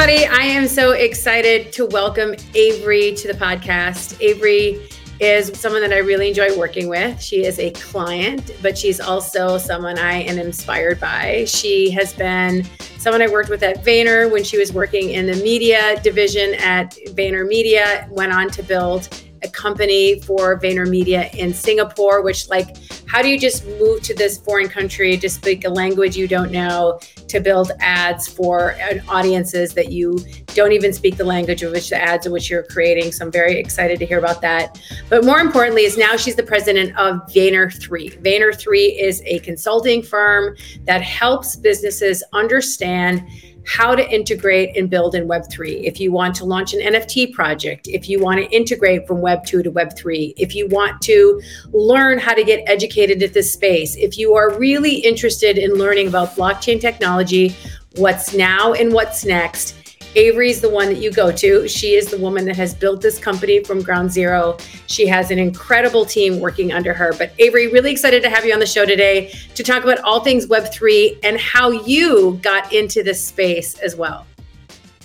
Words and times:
everybody. 0.00 0.26
I 0.26 0.44
am 0.44 0.68
so 0.68 0.92
excited 0.92 1.72
to 1.72 1.84
welcome 1.84 2.36
Avery 2.54 3.16
to 3.16 3.26
the 3.26 3.34
podcast. 3.34 4.16
Avery 4.22 4.80
is 5.18 5.50
someone 5.58 5.80
that 5.80 5.92
I 5.92 5.98
really 5.98 6.28
enjoy 6.28 6.56
working 6.56 6.88
with. 6.88 7.20
She 7.20 7.44
is 7.44 7.58
a 7.58 7.72
client, 7.72 8.52
but 8.62 8.78
she's 8.78 9.00
also 9.00 9.58
someone 9.58 9.98
I 9.98 10.22
am 10.22 10.38
inspired 10.38 11.00
by. 11.00 11.46
She 11.46 11.90
has 11.90 12.12
been 12.12 12.64
someone 12.98 13.22
I 13.22 13.26
worked 13.26 13.50
with 13.50 13.64
at 13.64 13.84
Vayner 13.84 14.30
when 14.30 14.44
she 14.44 14.56
was 14.56 14.72
working 14.72 15.10
in 15.10 15.26
the 15.26 15.34
media 15.42 16.00
division 16.00 16.54
at 16.60 16.96
Vayner 17.08 17.44
Media, 17.44 18.06
went 18.08 18.32
on 18.32 18.50
to 18.50 18.62
build 18.62 19.08
a 19.42 19.48
company 19.48 20.20
for 20.20 20.58
VaynerMedia 20.60 21.34
in 21.34 21.52
Singapore, 21.54 22.22
which 22.22 22.48
like, 22.48 22.76
how 23.06 23.22
do 23.22 23.28
you 23.28 23.38
just 23.38 23.66
move 23.80 24.02
to 24.02 24.14
this 24.14 24.38
foreign 24.38 24.68
country 24.68 25.16
to 25.16 25.28
speak 25.28 25.64
a 25.64 25.68
language 25.68 26.16
you 26.16 26.28
don't 26.28 26.52
know 26.52 27.00
to 27.28 27.40
build 27.40 27.72
ads 27.80 28.26
for 28.26 28.74
uh, 28.74 28.98
audiences 29.08 29.74
that 29.74 29.92
you 29.92 30.18
don't 30.54 30.72
even 30.72 30.92
speak 30.92 31.16
the 31.16 31.24
language 31.24 31.62
of 31.62 31.72
which 31.72 31.90
the 31.90 31.96
ads 31.96 32.26
of 32.26 32.32
which 32.32 32.50
you're 32.50 32.64
creating. 32.64 33.12
So 33.12 33.24
I'm 33.24 33.32
very 33.32 33.58
excited 33.58 33.98
to 33.98 34.06
hear 34.06 34.18
about 34.18 34.40
that. 34.42 34.80
But 35.08 35.24
more 35.24 35.38
importantly, 35.38 35.84
is 35.84 35.96
now 35.96 36.16
she's 36.16 36.36
the 36.36 36.42
president 36.42 36.96
of 36.98 37.20
Vayner 37.32 37.72
3. 37.72 38.10
Vayner 38.10 38.58
3 38.58 38.84
is 38.84 39.22
a 39.24 39.38
consulting 39.40 40.02
firm 40.02 40.56
that 40.84 41.02
helps 41.02 41.56
businesses 41.56 42.22
understand 42.32 43.26
how 43.68 43.94
to 43.94 44.10
integrate 44.10 44.74
and 44.78 44.88
build 44.88 45.14
in 45.14 45.28
Web3. 45.28 45.84
If 45.84 46.00
you 46.00 46.10
want 46.10 46.34
to 46.36 46.46
launch 46.46 46.72
an 46.72 46.80
NFT 46.80 47.34
project, 47.34 47.86
if 47.86 48.08
you 48.08 48.18
want 48.18 48.40
to 48.40 48.46
integrate 48.46 49.06
from 49.06 49.18
Web2 49.18 49.64
to 49.64 49.70
Web3, 49.70 50.32
if 50.38 50.54
you 50.54 50.66
want 50.68 51.02
to 51.02 51.40
learn 51.72 52.18
how 52.18 52.32
to 52.32 52.42
get 52.42 52.66
educated 52.66 53.22
at 53.22 53.34
this 53.34 53.52
space, 53.52 53.94
if 53.96 54.16
you 54.16 54.34
are 54.34 54.58
really 54.58 54.94
interested 54.94 55.58
in 55.58 55.74
learning 55.74 56.08
about 56.08 56.34
blockchain 56.34 56.80
technology, 56.80 57.54
what's 57.96 58.34
now 58.34 58.72
and 58.72 58.90
what's 58.90 59.26
next, 59.26 59.74
Avery 60.14 60.50
is 60.50 60.60
the 60.60 60.70
one 60.70 60.86
that 60.86 60.98
you 60.98 61.10
go 61.12 61.30
to. 61.30 61.68
She 61.68 61.94
is 61.94 62.10
the 62.10 62.18
woman 62.18 62.44
that 62.46 62.56
has 62.56 62.74
built 62.74 63.02
this 63.02 63.18
company 63.18 63.62
from 63.62 63.82
ground 63.82 64.10
zero. 64.10 64.56
She 64.86 65.06
has 65.06 65.30
an 65.30 65.38
incredible 65.38 66.04
team 66.04 66.40
working 66.40 66.72
under 66.72 66.94
her. 66.94 67.12
But 67.12 67.32
Avery, 67.38 67.68
really 67.68 67.92
excited 67.92 68.22
to 68.22 68.30
have 68.30 68.44
you 68.44 68.52
on 68.52 68.58
the 68.58 68.66
show 68.66 68.86
today 68.86 69.32
to 69.54 69.62
talk 69.62 69.84
about 69.84 69.98
all 70.00 70.20
things 70.20 70.46
Web3 70.46 71.18
and 71.22 71.38
how 71.38 71.70
you 71.70 72.38
got 72.42 72.72
into 72.72 73.02
this 73.02 73.22
space 73.22 73.78
as 73.78 73.96
well. 73.96 74.26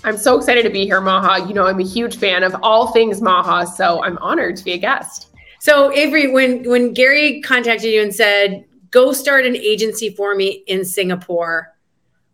I'm 0.05 0.17
so 0.17 0.37
excited 0.37 0.63
to 0.63 0.69
be 0.69 0.85
here, 0.85 0.99
Maha. 0.99 1.47
You 1.47 1.53
know, 1.53 1.65
I'm 1.65 1.79
a 1.79 1.83
huge 1.83 2.17
fan 2.17 2.43
of 2.43 2.55
all 2.61 2.91
things 2.91 3.21
Maha, 3.21 3.67
so 3.67 4.03
I'm 4.03 4.17
honored 4.17 4.57
to 4.57 4.63
be 4.63 4.73
a 4.73 4.77
guest. 4.77 5.29
So, 5.59 5.93
Avery, 5.93 6.29
when 6.29 6.69
when 6.69 6.93
Gary 6.93 7.39
contacted 7.41 7.93
you 7.93 8.01
and 8.01 8.13
said, 8.13 8.65
"Go 8.91 9.13
start 9.13 9.45
an 9.45 9.55
agency 9.55 10.09
for 10.09 10.35
me 10.35 10.63
in 10.67 10.83
Singapore," 10.83 11.73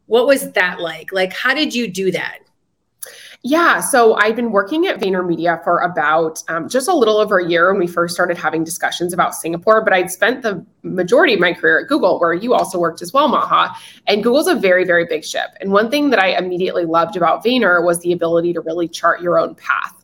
what 0.08 0.26
was 0.26 0.52
that 0.54 0.80
like? 0.80 1.12
Like, 1.12 1.32
how 1.32 1.54
did 1.54 1.76
you 1.76 1.88
do 1.88 2.12
that? 2.12 2.40
Yeah, 3.42 3.80
so 3.80 4.16
I've 4.16 4.36
been 4.36 4.52
working 4.52 4.86
at 4.88 5.00
VaynerMedia 5.00 5.64
for 5.64 5.80
about 5.80 6.44
um, 6.50 6.68
just 6.68 6.90
a 6.90 6.94
little 6.94 7.18
over 7.18 7.40
a 7.40 7.48
year 7.48 7.72
when 7.72 7.80
we 7.80 7.88
first 7.88 8.14
started 8.14 8.38
having 8.38 8.66
discussions 8.66 9.14
about 9.14 9.34
Singapore. 9.34 9.82
But 9.82 9.94
I'd 9.94 10.12
spent 10.12 10.42
the 10.42 10.66
majority 10.84 11.36
of 11.36 11.40
my 11.40 11.54
career 11.54 11.80
at 11.80 11.88
Google, 11.88 12.20
where 12.20 12.34
you 12.34 12.54
also 12.54 12.78
worked 12.78 13.02
as 13.02 13.14
well, 13.14 13.30
Maha. 13.30 13.74
And 14.08 14.22
Google's 14.24 14.48
a 14.48 14.56
very, 14.56 14.84
very 14.84 15.06
big 15.06 15.24
ship. 15.24 15.52
And 15.62 15.72
one 15.72 15.90
thing 15.90 16.10
that 16.10 16.20
I 16.20 16.38
immediately 16.38 16.84
loved 16.84 17.16
about 17.16 17.42
Vayner 17.42 17.82
was 17.82 18.02
the 18.02 18.12
ability 18.12 18.52
to 18.54 18.60
really 18.60 18.90
chart 18.90 19.22
your 19.22 19.40
own 19.40 19.56
path. 19.56 19.99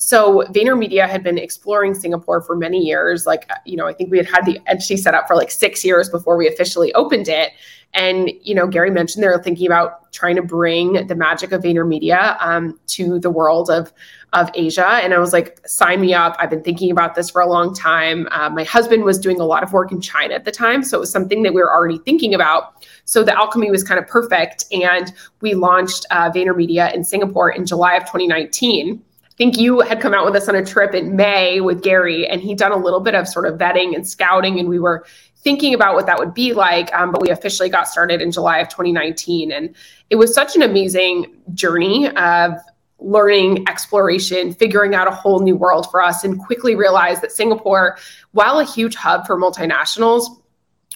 So 0.00 0.44
VaynerMedia 0.50 1.08
had 1.08 1.24
been 1.24 1.38
exploring 1.38 1.92
Singapore 1.92 2.40
for 2.40 2.54
many 2.54 2.78
years. 2.78 3.26
Like, 3.26 3.50
you 3.64 3.76
know, 3.76 3.88
I 3.88 3.92
think 3.92 4.12
we 4.12 4.16
had 4.16 4.28
had 4.28 4.46
the 4.46 4.60
entity 4.68 4.96
set 4.96 5.12
up 5.12 5.26
for 5.26 5.34
like 5.34 5.50
six 5.50 5.84
years 5.84 6.08
before 6.08 6.36
we 6.36 6.46
officially 6.46 6.94
opened 6.94 7.28
it. 7.28 7.50
And, 7.94 8.30
you 8.42 8.54
know, 8.54 8.68
Gary 8.68 8.92
mentioned 8.92 9.24
they're 9.24 9.42
thinking 9.42 9.66
about 9.66 10.12
trying 10.12 10.36
to 10.36 10.42
bring 10.42 11.06
the 11.08 11.16
magic 11.16 11.50
of 11.50 11.62
VaynerMedia 11.62 12.36
um, 12.40 12.78
to 12.88 13.18
the 13.18 13.30
world 13.30 13.70
of, 13.70 13.92
of 14.34 14.50
Asia. 14.54 14.86
And 14.86 15.12
I 15.12 15.18
was 15.18 15.32
like, 15.32 15.66
sign 15.66 16.00
me 16.00 16.14
up. 16.14 16.36
I've 16.38 16.50
been 16.50 16.62
thinking 16.62 16.92
about 16.92 17.16
this 17.16 17.28
for 17.28 17.40
a 17.40 17.48
long 17.48 17.74
time. 17.74 18.28
Uh, 18.30 18.50
my 18.50 18.62
husband 18.62 19.02
was 19.02 19.18
doing 19.18 19.40
a 19.40 19.44
lot 19.44 19.64
of 19.64 19.72
work 19.72 19.90
in 19.90 20.00
China 20.00 20.34
at 20.34 20.44
the 20.44 20.52
time. 20.52 20.84
So 20.84 20.98
it 20.98 21.00
was 21.00 21.10
something 21.10 21.42
that 21.42 21.54
we 21.54 21.60
were 21.60 21.72
already 21.72 21.98
thinking 21.98 22.34
about. 22.34 22.86
So 23.04 23.24
the 23.24 23.36
alchemy 23.36 23.70
was 23.72 23.82
kind 23.82 23.98
of 23.98 24.06
perfect. 24.06 24.66
And 24.70 25.12
we 25.40 25.54
launched 25.54 26.06
uh, 26.10 26.30
VaynerMedia 26.30 26.94
in 26.94 27.02
Singapore 27.02 27.50
in 27.50 27.66
July 27.66 27.94
of 27.94 28.02
2019 28.02 29.02
think 29.38 29.56
you 29.56 29.80
had 29.80 30.00
come 30.00 30.12
out 30.12 30.26
with 30.26 30.34
us 30.34 30.48
on 30.48 30.56
a 30.56 30.64
trip 30.64 30.94
in 30.94 31.14
May 31.16 31.60
with 31.60 31.82
Gary, 31.82 32.26
and 32.26 32.42
he'd 32.42 32.58
done 32.58 32.72
a 32.72 32.76
little 32.76 33.00
bit 33.00 33.14
of 33.14 33.26
sort 33.28 33.46
of 33.46 33.56
vetting 33.56 33.94
and 33.94 34.06
scouting, 34.06 34.58
and 34.58 34.68
we 34.68 34.80
were 34.80 35.06
thinking 35.36 35.72
about 35.72 35.94
what 35.94 36.06
that 36.06 36.18
would 36.18 36.34
be 36.34 36.52
like. 36.52 36.92
Um, 36.92 37.12
but 37.12 37.22
we 37.22 37.30
officially 37.30 37.68
got 37.68 37.86
started 37.86 38.20
in 38.20 38.32
July 38.32 38.58
of 38.58 38.68
2019. 38.68 39.52
And 39.52 39.74
it 40.10 40.16
was 40.16 40.34
such 40.34 40.56
an 40.56 40.62
amazing 40.62 41.32
journey 41.54 42.08
of 42.08 42.54
learning, 42.98 43.64
exploration, 43.68 44.52
figuring 44.52 44.96
out 44.96 45.06
a 45.06 45.12
whole 45.12 45.38
new 45.38 45.54
world 45.54 45.88
for 45.88 46.02
us, 46.02 46.24
and 46.24 46.40
quickly 46.40 46.74
realized 46.74 47.22
that 47.22 47.30
Singapore, 47.30 47.96
while 48.32 48.58
a 48.58 48.64
huge 48.64 48.96
hub 48.96 49.24
for 49.24 49.38
multinationals, 49.38 50.24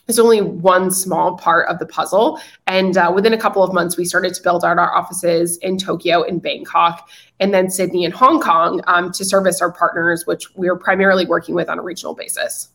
is 0.09 0.19
only 0.19 0.41
one 0.41 0.91
small 0.91 1.37
part 1.37 1.69
of 1.69 1.79
the 1.79 1.87
puzzle. 1.87 2.41
And 2.67 2.97
uh, 2.97 3.13
within 3.15 3.33
a 3.33 3.39
couple 3.39 3.63
of 3.63 3.73
months, 3.73 3.97
we 3.97 4.05
started 4.05 4.35
to 4.35 4.43
build 4.43 4.65
out 4.65 4.79
our 4.79 4.95
offices 4.95 5.59
in 5.59 5.79
Tokyo 5.79 6.23
and 6.23 6.43
Bangkok, 6.43 7.09
and 7.41 7.55
then 7.55 7.71
Sydney 7.71 8.05
and 8.05 8.13
Hong 8.13 8.41
Kong 8.41 8.81
um, 8.87 9.13
to 9.13 9.25
service 9.25 9.63
our 9.63 9.73
partners, 9.73 10.27
which 10.27 10.55
we 10.57 10.69
are 10.69 10.77
primarily 10.77 11.27
working 11.27 11.55
with 11.55 11.69
on 11.69 11.79
a 11.79 11.83
regional 11.83 12.15
basis 12.15 12.69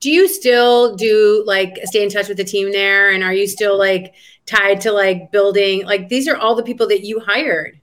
do 0.00 0.10
you 0.10 0.28
still 0.28 0.94
do 0.94 1.42
like 1.46 1.78
stay 1.84 2.02
in 2.02 2.10
touch 2.10 2.28
with 2.28 2.36
the 2.36 2.44
team 2.44 2.70
there 2.72 3.10
and 3.10 3.24
are 3.24 3.32
you 3.32 3.46
still 3.46 3.78
like 3.78 4.14
tied 4.44 4.80
to 4.80 4.92
like 4.92 5.32
building 5.32 5.84
like 5.86 6.08
these 6.08 6.28
are 6.28 6.36
all 6.36 6.54
the 6.54 6.62
people 6.62 6.86
that 6.86 7.02
you 7.02 7.18
hired 7.20 7.80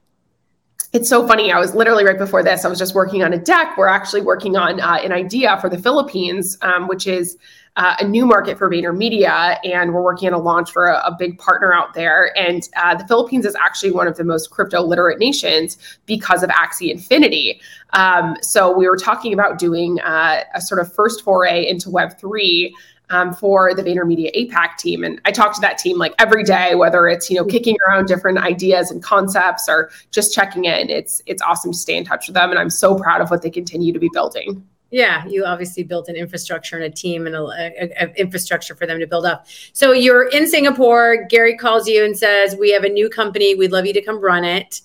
it's 0.94 1.08
so 1.08 1.26
funny. 1.26 1.50
I 1.50 1.58
was 1.58 1.74
literally 1.74 2.04
right 2.04 2.16
before 2.16 2.44
this. 2.44 2.64
I 2.64 2.68
was 2.68 2.78
just 2.78 2.94
working 2.94 3.24
on 3.24 3.32
a 3.32 3.38
deck. 3.38 3.76
We're 3.76 3.88
actually 3.88 4.20
working 4.20 4.56
on 4.56 4.80
uh, 4.80 5.00
an 5.02 5.10
idea 5.10 5.58
for 5.60 5.68
the 5.68 5.76
Philippines, 5.76 6.56
um, 6.62 6.86
which 6.86 7.08
is 7.08 7.36
uh, 7.76 7.96
a 7.98 8.04
new 8.06 8.24
market 8.24 8.56
for 8.56 8.70
VaynerMedia, 8.70 9.58
and 9.64 9.92
we're 9.92 10.02
working 10.02 10.28
on 10.28 10.34
a 10.34 10.38
launch 10.38 10.70
for 10.70 10.86
a, 10.86 10.98
a 10.98 11.16
big 11.18 11.38
partner 11.38 11.74
out 11.74 11.94
there. 11.94 12.36
And 12.38 12.68
uh, 12.76 12.94
the 12.94 13.06
Philippines 13.06 13.44
is 13.44 13.56
actually 13.56 13.90
one 13.90 14.06
of 14.06 14.16
the 14.16 14.22
most 14.22 14.50
crypto 14.50 14.80
literate 14.82 15.18
nations 15.18 15.76
because 16.06 16.44
of 16.44 16.50
Axie 16.50 16.90
Infinity. 16.92 17.60
Um, 17.92 18.36
so 18.42 18.76
we 18.76 18.88
were 18.88 18.96
talking 18.96 19.32
about 19.32 19.58
doing 19.58 19.98
uh, 20.00 20.44
a 20.54 20.60
sort 20.60 20.80
of 20.80 20.92
first 20.92 21.24
foray 21.24 21.66
into 21.68 21.90
Web 21.90 22.18
three. 22.18 22.74
Um, 23.10 23.34
for 23.34 23.74
the 23.74 23.82
VaynerMedia 23.82 24.34
APAC 24.34 24.78
team. 24.78 25.04
And 25.04 25.20
I 25.26 25.30
talk 25.30 25.54
to 25.56 25.60
that 25.60 25.76
team 25.76 25.98
like 25.98 26.14
every 26.18 26.42
day, 26.42 26.74
whether 26.74 27.06
it's 27.06 27.28
you 27.28 27.36
know 27.36 27.44
kicking 27.44 27.76
around 27.86 28.06
different 28.06 28.38
ideas 28.38 28.90
and 28.90 29.02
concepts 29.02 29.68
or 29.68 29.90
just 30.10 30.32
checking 30.32 30.64
in. 30.64 30.88
It's 30.88 31.20
it's 31.26 31.42
awesome 31.42 31.72
to 31.72 31.78
stay 31.78 31.98
in 31.98 32.06
touch 32.06 32.26
with 32.26 32.34
them, 32.34 32.48
and 32.48 32.58
I'm 32.58 32.70
so 32.70 32.98
proud 32.98 33.20
of 33.20 33.30
what 33.30 33.42
they 33.42 33.50
continue 33.50 33.92
to 33.92 33.98
be 33.98 34.08
building. 34.14 34.66
Yeah, 34.94 35.26
you 35.26 35.44
obviously 35.44 35.82
built 35.82 36.08
an 36.08 36.14
infrastructure 36.14 36.76
and 36.76 36.84
a 36.84 36.88
team 36.88 37.26
and 37.26 37.34
a, 37.34 38.14
infrastructure 38.16 38.76
for 38.76 38.86
them 38.86 39.00
to 39.00 39.08
build 39.08 39.26
up. 39.26 39.48
So 39.72 39.90
you're 39.90 40.28
in 40.28 40.46
Singapore. 40.46 41.26
Gary 41.28 41.56
calls 41.56 41.88
you 41.88 42.04
and 42.04 42.16
says, 42.16 42.54
"We 42.54 42.70
have 42.70 42.84
a 42.84 42.88
new 42.88 43.08
company. 43.08 43.56
We'd 43.56 43.72
love 43.72 43.86
you 43.86 43.92
to 43.92 44.00
come 44.00 44.20
run 44.20 44.44
it." 44.44 44.82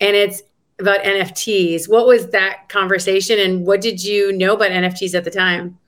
And 0.00 0.16
it's 0.16 0.42
about 0.80 0.98
NFTs. 1.04 1.88
What 1.88 2.08
was 2.08 2.30
that 2.30 2.68
conversation, 2.68 3.38
and 3.38 3.64
what 3.64 3.80
did 3.80 4.02
you 4.02 4.32
know 4.32 4.54
about 4.54 4.72
NFTs 4.72 5.14
at 5.14 5.22
the 5.22 5.30
time? 5.30 5.78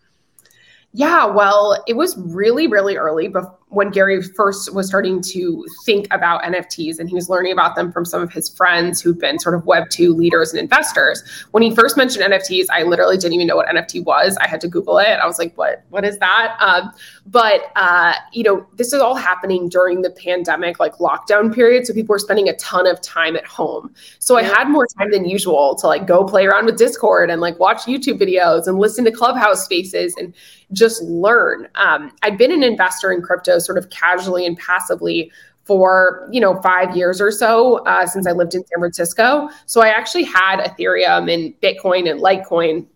Yeah, 0.92 1.26
well, 1.26 1.82
it 1.88 1.96
was 1.96 2.16
really, 2.16 2.68
really 2.68 2.96
early 2.96 3.26
before 3.26 3.58
when 3.70 3.90
Gary 3.90 4.22
first 4.22 4.74
was 4.74 4.86
starting 4.86 5.20
to 5.20 5.64
think 5.84 6.06
about 6.10 6.42
NFTs 6.42 6.98
and 6.98 7.08
he 7.08 7.14
was 7.14 7.28
learning 7.28 7.52
about 7.52 7.76
them 7.76 7.92
from 7.92 8.04
some 8.04 8.22
of 8.22 8.32
his 8.32 8.48
friends 8.48 9.00
who've 9.00 9.18
been 9.18 9.38
sort 9.38 9.54
of 9.54 9.62
Web2 9.64 10.16
leaders 10.16 10.52
and 10.52 10.60
investors. 10.60 11.22
When 11.50 11.62
he 11.62 11.74
first 11.74 11.96
mentioned 11.96 12.32
NFTs, 12.32 12.66
I 12.70 12.84
literally 12.84 13.18
didn't 13.18 13.34
even 13.34 13.46
know 13.46 13.56
what 13.56 13.68
NFT 13.68 14.04
was. 14.04 14.38
I 14.38 14.48
had 14.48 14.60
to 14.62 14.68
Google 14.68 14.98
it. 14.98 15.08
I 15.08 15.26
was 15.26 15.38
like, 15.38 15.56
what, 15.56 15.84
what 15.90 16.04
is 16.04 16.18
that? 16.18 16.56
Um, 16.60 16.92
but, 17.26 17.70
uh, 17.76 18.14
you 18.32 18.42
know, 18.42 18.66
this 18.76 18.92
is 18.94 19.00
all 19.00 19.14
happening 19.14 19.68
during 19.68 20.00
the 20.00 20.10
pandemic, 20.10 20.80
like 20.80 20.94
lockdown 20.94 21.54
period. 21.54 21.86
So 21.86 21.92
people 21.92 22.14
were 22.14 22.18
spending 22.18 22.48
a 22.48 22.56
ton 22.56 22.86
of 22.86 23.00
time 23.02 23.36
at 23.36 23.44
home. 23.44 23.94
So 24.18 24.38
yeah. 24.38 24.50
I 24.50 24.58
had 24.58 24.68
more 24.70 24.86
time 24.98 25.10
than 25.10 25.26
usual 25.26 25.74
to 25.76 25.86
like 25.86 26.06
go 26.06 26.24
play 26.24 26.46
around 26.46 26.64
with 26.64 26.78
Discord 26.78 27.30
and 27.30 27.42
like 27.42 27.58
watch 27.58 27.82
YouTube 27.82 28.18
videos 28.18 28.66
and 28.66 28.78
listen 28.78 29.04
to 29.04 29.12
Clubhouse 29.12 29.64
spaces 29.64 30.14
and 30.16 30.34
just 30.72 31.02
learn. 31.02 31.68
Um, 31.74 32.12
I'd 32.22 32.38
been 32.38 32.52
an 32.52 32.62
investor 32.62 33.10
in 33.12 33.22
crypto 33.22 33.57
sort 33.60 33.78
of 33.78 33.90
casually 33.90 34.46
and 34.46 34.56
passively 34.58 35.30
for 35.64 36.26
you 36.32 36.40
know 36.40 36.60
five 36.62 36.96
years 36.96 37.20
or 37.20 37.30
so 37.30 37.84
uh, 37.84 38.06
since 38.06 38.26
I 38.26 38.32
lived 38.32 38.54
in 38.54 38.64
San 38.66 38.78
Francisco. 38.78 39.50
So 39.66 39.82
I 39.82 39.88
actually 39.88 40.24
had 40.24 40.60
Ethereum 40.60 41.32
and 41.32 41.52
Bitcoin 41.60 42.10
and 42.10 42.20
Litecoin, 42.20 42.86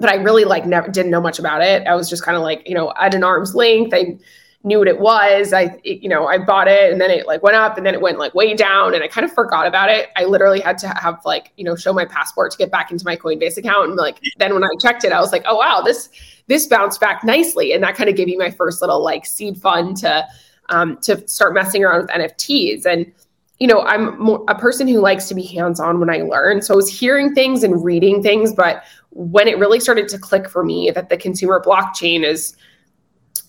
but 0.00 0.08
I 0.08 0.14
really 0.14 0.44
like 0.44 0.66
never 0.66 0.88
didn't 0.88 1.10
know 1.10 1.20
much 1.20 1.38
about 1.38 1.62
it. 1.62 1.86
I 1.86 1.94
was 1.94 2.08
just 2.08 2.22
kind 2.22 2.36
of 2.36 2.42
like 2.42 2.66
you 2.66 2.74
know 2.74 2.92
at 2.98 3.14
an 3.14 3.22
arm's 3.22 3.54
length. 3.54 3.92
I 3.94 4.18
knew 4.64 4.78
what 4.78 4.88
it 4.88 4.98
was. 4.98 5.52
I 5.52 5.78
it, 5.84 6.02
you 6.02 6.08
know 6.08 6.26
I 6.26 6.38
bought 6.38 6.68
it 6.68 6.92
and 6.92 7.00
then 7.00 7.10
it 7.10 7.26
like 7.26 7.42
went 7.42 7.56
up 7.56 7.76
and 7.76 7.86
then 7.86 7.94
it 7.94 8.00
went 8.00 8.18
like 8.18 8.34
way 8.34 8.54
down 8.54 8.94
and 8.94 9.04
I 9.04 9.08
kind 9.08 9.24
of 9.24 9.32
forgot 9.32 9.66
about 9.66 9.88
it. 9.88 10.08
I 10.16 10.24
literally 10.24 10.60
had 10.60 10.78
to 10.78 10.88
have 10.88 11.20
like 11.24 11.52
you 11.56 11.64
know 11.64 11.76
show 11.76 11.92
my 11.92 12.04
passport 12.04 12.50
to 12.52 12.58
get 12.58 12.70
back 12.70 12.90
into 12.90 13.04
my 13.04 13.16
Coinbase 13.16 13.56
account 13.56 13.88
and 13.88 13.96
like 13.96 14.20
then 14.38 14.54
when 14.54 14.64
I 14.64 14.68
checked 14.80 15.04
it 15.04 15.12
I 15.12 15.20
was 15.20 15.32
like 15.32 15.44
oh 15.46 15.56
wow 15.56 15.80
this 15.80 16.08
this 16.48 16.66
bounced 16.66 17.00
back 17.00 17.22
nicely. 17.22 17.72
And 17.72 17.82
that 17.84 17.94
kind 17.94 18.10
of 18.10 18.16
gave 18.16 18.26
me 18.26 18.36
my 18.36 18.50
first 18.50 18.80
little 18.80 19.02
like 19.02 19.24
seed 19.24 19.58
fund 19.58 19.96
to 19.98 20.26
um, 20.70 20.98
to 21.02 21.26
start 21.28 21.54
messing 21.54 21.84
around 21.84 22.02
with 22.02 22.10
NFTs. 22.10 22.84
And 22.84 23.10
you 23.58 23.66
know, 23.66 23.82
I'm 23.82 24.18
more, 24.20 24.44
a 24.48 24.54
person 24.54 24.86
who 24.86 25.00
likes 25.00 25.28
to 25.28 25.34
be 25.34 25.42
hands 25.42 25.80
on 25.80 25.98
when 25.98 26.10
I 26.10 26.18
learn. 26.18 26.62
So 26.62 26.74
I 26.74 26.76
was 26.76 26.88
hearing 26.88 27.34
things 27.34 27.62
and 27.62 27.82
reading 27.82 28.22
things, 28.22 28.52
but 28.52 28.84
when 29.10 29.48
it 29.48 29.58
really 29.58 29.80
started 29.80 30.08
to 30.08 30.18
click 30.18 30.48
for 30.48 30.64
me 30.64 30.92
that 30.94 31.08
the 31.08 31.16
consumer 31.16 31.62
blockchain 31.64 32.24
is 32.24 32.56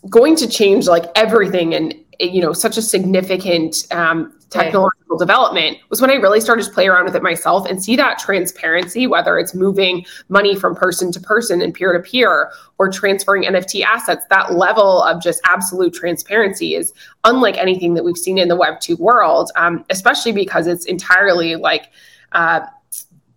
going 0.07 0.35
to 0.37 0.47
change 0.47 0.87
like 0.87 1.05
everything 1.15 1.73
and 1.73 1.93
you 2.19 2.41
know 2.41 2.53
such 2.53 2.77
a 2.77 2.81
significant 2.81 3.85
um, 3.91 4.33
technological 4.49 5.15
right. 5.15 5.19
development 5.19 5.77
was 5.89 6.01
when 6.01 6.09
I 6.09 6.15
really 6.15 6.41
started 6.41 6.65
to 6.65 6.71
play 6.71 6.87
around 6.87 7.05
with 7.05 7.15
it 7.15 7.23
myself 7.23 7.67
and 7.67 7.83
see 7.83 7.95
that 7.95 8.19
transparency, 8.19 9.07
whether 9.07 9.37
it's 9.37 9.53
moving 9.53 10.05
money 10.27 10.55
from 10.55 10.75
person 10.75 11.11
to 11.11 11.19
person 11.19 11.61
and 11.61 11.73
peer 11.73 11.93
to 11.93 11.99
peer 11.99 12.51
or 12.77 12.89
transferring 12.89 13.43
NFT 13.43 13.83
assets, 13.83 14.25
that 14.29 14.53
level 14.53 15.03
of 15.03 15.21
just 15.21 15.39
absolute 15.45 15.93
transparency 15.93 16.75
is 16.75 16.93
unlike 17.23 17.57
anything 17.57 17.93
that 17.93 18.03
we've 18.03 18.17
seen 18.17 18.37
in 18.37 18.47
the 18.47 18.57
Web2 18.57 18.97
world, 18.99 19.51
um, 19.55 19.85
especially 19.89 20.31
because 20.31 20.67
it's 20.67 20.85
entirely 20.85 21.55
like, 21.55 21.91
uh, 22.31 22.61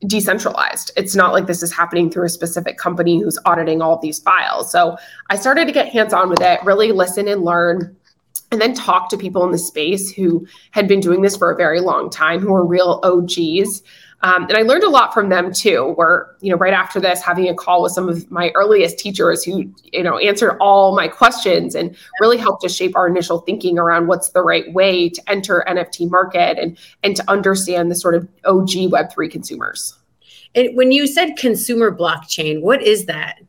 decentralized. 0.07 0.91
It's 0.97 1.15
not 1.15 1.33
like 1.33 1.47
this 1.47 1.63
is 1.63 1.73
happening 1.73 2.11
through 2.11 2.25
a 2.25 2.29
specific 2.29 2.79
company 2.79 3.21
who's 3.21 3.39
auditing 3.45 3.83
all 3.83 3.99
these 3.99 4.19
files. 4.19 4.71
So 4.71 4.97
I 5.31 5.37
started 5.37 5.67
to 5.67 5.73
get 5.73 5.89
hands 5.89 6.13
on 6.13 6.29
with 6.29 6.41
it, 6.41 6.63
really 6.65 6.93
listen 6.93 7.29
and 7.29 7.43
learn 7.43 7.97
and 8.53 8.61
then 8.61 8.75
talk 8.75 9.09
to 9.09 9.17
people 9.17 9.45
in 9.45 9.51
the 9.51 9.59
space 9.59 10.13
who 10.13 10.47
had 10.71 10.87
been 10.87 11.01
doing 11.01 11.23
this 11.23 11.37
for 11.37 11.51
a 11.51 11.57
very 11.57 11.81
long 11.81 12.11
time, 12.11 12.39
who 12.39 12.53
were 12.53 12.65
real 12.65 13.01
OGs. 13.03 13.83
Um, 14.25 14.45
and 14.45 14.53
I 14.53 14.63
learned 14.63 14.85
a 14.85 14.89
lot 14.89 15.13
from 15.13 15.31
them 15.31 15.53
too. 15.53 15.95
Where 15.97 16.37
you 16.41 16.51
know, 16.51 16.57
right 16.57 16.73
after 16.73 17.01
this, 17.01 17.21
having 17.21 17.49
a 17.49 17.55
call 17.55 17.83
with 17.83 17.93
some 17.93 18.09
of 18.09 18.31
my 18.31 18.53
earliest 18.55 18.99
teachers 18.99 19.43
who 19.43 19.65
you 19.93 20.03
know 20.03 20.19
answered 20.19 20.59
all 20.61 20.95
my 20.95 21.09
questions 21.09 21.75
and 21.75 21.97
really 22.21 22.37
helped 22.37 22.63
to 22.63 22.69
shape 22.69 22.95
our 22.95 23.09
initial 23.09 23.41
thinking 23.41 23.79
around 23.79 24.07
what's 24.07 24.29
the 24.29 24.43
right 24.43 24.73
way 24.73 25.09
to 25.09 25.23
enter 25.29 25.65
NFT 25.67 26.09
market 26.09 26.57
and 26.59 26.79
and 27.03 27.17
to 27.17 27.29
understand 27.29 27.91
the 27.91 27.97
sort 27.97 28.15
of 28.15 28.29
OG 28.45 28.93
Web 28.93 29.13
three 29.13 29.29
consumers. 29.29 29.99
And 30.55 30.77
when 30.77 30.93
you 30.93 31.07
said 31.07 31.37
consumer 31.37 31.91
blockchain, 31.91 32.61
what 32.61 32.83
is 32.83 33.07
that? 33.07 33.41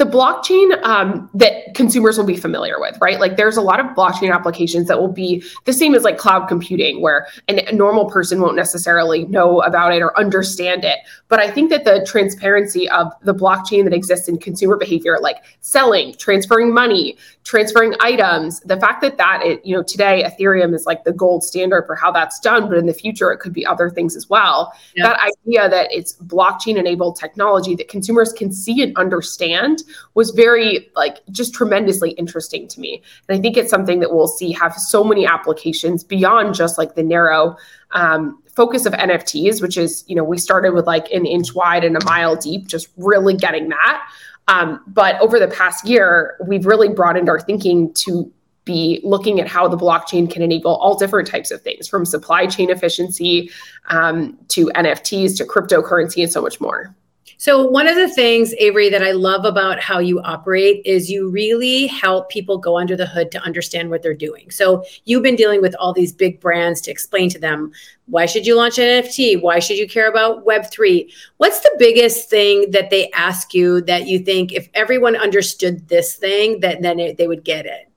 The 0.00 0.06
blockchain 0.06 0.82
um, 0.82 1.28
that 1.34 1.74
consumers 1.74 2.16
will 2.16 2.24
be 2.24 2.34
familiar 2.34 2.80
with, 2.80 2.96
right? 3.02 3.20
Like 3.20 3.36
there's 3.36 3.58
a 3.58 3.60
lot 3.60 3.80
of 3.80 3.86
blockchain 3.88 4.32
applications 4.32 4.88
that 4.88 4.98
will 4.98 5.12
be 5.12 5.44
the 5.66 5.74
same 5.74 5.94
as 5.94 6.04
like 6.04 6.16
cloud 6.16 6.46
computing, 6.46 7.02
where 7.02 7.26
an, 7.48 7.58
a 7.58 7.72
normal 7.72 8.08
person 8.08 8.40
won't 8.40 8.56
necessarily 8.56 9.26
know 9.26 9.60
about 9.60 9.92
it 9.92 10.00
or 10.00 10.18
understand 10.18 10.86
it. 10.86 11.00
But 11.28 11.38
I 11.38 11.50
think 11.50 11.68
that 11.68 11.84
the 11.84 12.02
transparency 12.08 12.88
of 12.88 13.12
the 13.24 13.34
blockchain 13.34 13.84
that 13.84 13.92
exists 13.92 14.26
in 14.26 14.38
consumer 14.38 14.78
behavior, 14.78 15.18
like 15.20 15.44
selling, 15.60 16.14
transferring 16.14 16.72
money, 16.72 17.18
transferring 17.44 17.94
items, 18.00 18.60
the 18.60 18.80
fact 18.80 19.02
that 19.02 19.18
that 19.18 19.42
it, 19.44 19.64
you 19.66 19.76
know, 19.76 19.82
today 19.82 20.24
Ethereum 20.24 20.74
is 20.74 20.86
like 20.86 21.04
the 21.04 21.12
gold 21.12 21.44
standard 21.44 21.84
for 21.84 21.94
how 21.94 22.10
that's 22.10 22.40
done, 22.40 22.70
but 22.70 22.78
in 22.78 22.86
the 22.86 22.94
future 22.94 23.30
it 23.32 23.38
could 23.38 23.52
be 23.52 23.66
other 23.66 23.90
things 23.90 24.16
as 24.16 24.30
well. 24.30 24.72
That 24.96 25.20
idea 25.20 25.68
that 25.68 25.92
it's 25.92 26.14
blockchain 26.22 26.78
enabled 26.78 27.16
technology 27.16 27.74
that 27.74 27.88
consumers 27.88 28.32
can 28.32 28.50
see 28.50 28.82
and 28.82 28.96
understand 28.96 29.82
was 30.14 30.30
very 30.30 30.90
like 30.96 31.18
just 31.30 31.54
tremendously 31.54 32.10
interesting 32.12 32.68
to 32.68 32.80
me. 32.80 33.02
And 33.28 33.38
I 33.38 33.40
think 33.40 33.56
it's 33.56 33.70
something 33.70 34.00
that 34.00 34.12
we'll 34.12 34.28
see 34.28 34.52
have 34.52 34.74
so 34.74 35.04
many 35.04 35.26
applications 35.26 36.04
beyond 36.04 36.54
just 36.54 36.78
like 36.78 36.94
the 36.94 37.02
narrow 37.02 37.56
um, 37.92 38.42
focus 38.54 38.86
of 38.86 38.92
NFTs, 38.92 39.62
which 39.62 39.76
is, 39.76 40.04
you 40.06 40.14
know, 40.14 40.24
we 40.24 40.38
started 40.38 40.74
with 40.74 40.86
like 40.86 41.10
an 41.12 41.26
inch 41.26 41.54
wide 41.54 41.84
and 41.84 41.96
a 41.96 42.04
mile 42.04 42.36
deep, 42.36 42.66
just 42.66 42.88
really 42.96 43.34
getting 43.34 43.68
that. 43.68 44.06
Um, 44.48 44.82
but 44.86 45.20
over 45.20 45.38
the 45.38 45.48
past 45.48 45.86
year, 45.86 46.36
we've 46.46 46.66
really 46.66 46.88
broadened 46.88 47.28
our 47.28 47.40
thinking 47.40 47.92
to 47.94 48.30
be 48.64 49.00
looking 49.02 49.40
at 49.40 49.48
how 49.48 49.66
the 49.68 49.76
blockchain 49.76 50.30
can 50.30 50.42
enable 50.42 50.76
all 50.76 50.96
different 50.96 51.28
types 51.28 51.50
of 51.50 51.62
things 51.62 51.88
from 51.88 52.04
supply 52.04 52.46
chain 52.46 52.70
efficiency 52.70 53.50
um, 53.88 54.38
to 54.48 54.66
NFTs 54.74 55.36
to 55.38 55.44
cryptocurrency 55.44 56.22
and 56.22 56.30
so 56.30 56.42
much 56.42 56.60
more. 56.60 56.94
So, 57.40 57.64
one 57.64 57.86
of 57.86 57.96
the 57.96 58.06
things, 58.06 58.52
Avery, 58.58 58.90
that 58.90 59.02
I 59.02 59.12
love 59.12 59.46
about 59.46 59.80
how 59.80 59.98
you 59.98 60.20
operate 60.20 60.82
is 60.84 61.10
you 61.10 61.30
really 61.30 61.86
help 61.86 62.28
people 62.28 62.58
go 62.58 62.76
under 62.76 62.96
the 62.96 63.06
hood 63.06 63.30
to 63.30 63.40
understand 63.40 63.88
what 63.88 64.02
they're 64.02 64.12
doing. 64.12 64.50
So, 64.50 64.84
you've 65.06 65.22
been 65.22 65.36
dealing 65.36 65.62
with 65.62 65.74
all 65.76 65.94
these 65.94 66.12
big 66.12 66.38
brands 66.38 66.82
to 66.82 66.90
explain 66.90 67.30
to 67.30 67.38
them 67.38 67.72
why 68.08 68.26
should 68.26 68.46
you 68.46 68.56
launch 68.56 68.78
an 68.78 68.84
NFT? 69.04 69.40
Why 69.40 69.58
should 69.58 69.78
you 69.78 69.88
care 69.88 70.10
about 70.10 70.44
Web3? 70.44 71.10
What's 71.38 71.60
the 71.60 71.74
biggest 71.78 72.28
thing 72.28 72.72
that 72.72 72.90
they 72.90 73.10
ask 73.12 73.54
you 73.54 73.80
that 73.82 74.06
you 74.06 74.18
think 74.18 74.52
if 74.52 74.68
everyone 74.74 75.16
understood 75.16 75.88
this 75.88 76.16
thing, 76.16 76.60
that 76.60 76.82
then 76.82 77.00
it, 77.00 77.16
they 77.16 77.26
would 77.26 77.42
get 77.42 77.64
it? 77.64 77.90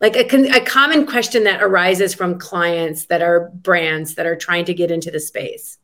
Like 0.00 0.16
a, 0.16 0.56
a 0.56 0.64
common 0.64 1.06
question 1.06 1.44
that 1.44 1.62
arises 1.62 2.12
from 2.12 2.40
clients 2.40 3.06
that 3.06 3.22
are 3.22 3.50
brands 3.54 4.16
that 4.16 4.26
are 4.26 4.34
trying 4.34 4.64
to 4.64 4.74
get 4.74 4.90
into 4.90 5.12
the 5.12 5.20
space. 5.20 5.78